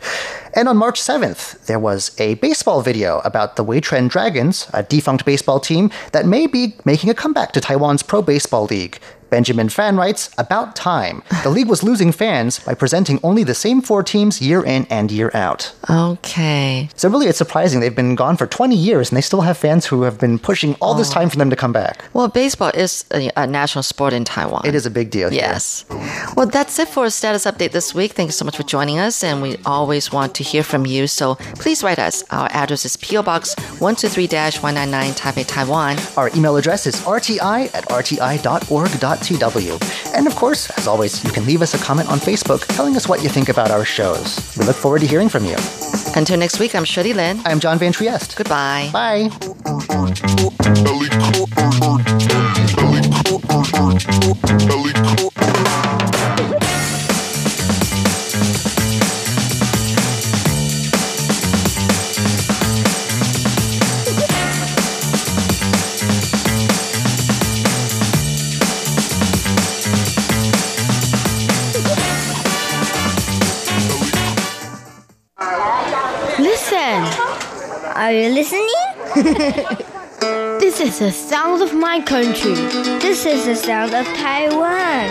[0.54, 4.82] And on March 7th, there was a baseball video about the Wei Chuan Dragons, a
[4.82, 8.98] defunct baseball team that may be making a comeback to Taiwan's Pro Baseball League.
[9.34, 11.20] Benjamin Fan writes, About time.
[11.42, 15.10] The league was losing fans by presenting only the same four teams year in and
[15.10, 15.72] year out.
[15.90, 16.88] okay.
[16.94, 17.80] So really, it's surprising.
[17.80, 20.76] They've been gone for 20 years and they still have fans who have been pushing
[20.80, 22.04] all this time for them to come back.
[22.12, 24.62] Well, baseball is a, a national sport in Taiwan.
[24.64, 25.30] It is a big deal.
[25.30, 25.40] here.
[25.40, 25.84] Yes.
[26.36, 28.12] Well, that's it for a status update this week.
[28.12, 31.08] Thank you so much for joining us, and we always want to hear from you.
[31.08, 32.22] So please write us.
[32.30, 35.96] Our address is PO Box 123-199 Taipei, Taiwan.
[36.16, 39.23] Our email address is rti at rti.org.tw.
[40.14, 43.08] And of course, as always, you can leave us a comment on Facebook telling us
[43.08, 44.56] what you think about our shows.
[44.58, 45.56] We look forward to hearing from you.
[46.16, 47.40] Until next week, I'm Shirley Lin.
[47.44, 48.36] I am John Van Trieste.
[48.36, 48.90] Goodbye.
[48.92, 49.30] Bye.
[80.58, 82.54] this is the sound of my country.
[82.98, 85.08] This is the sound of Taiwan.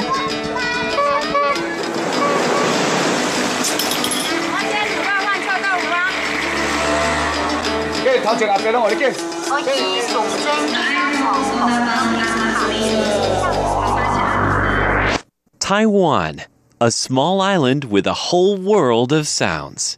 [15.60, 16.42] Taiwan,
[16.82, 19.98] a small island with a whole world of sounds.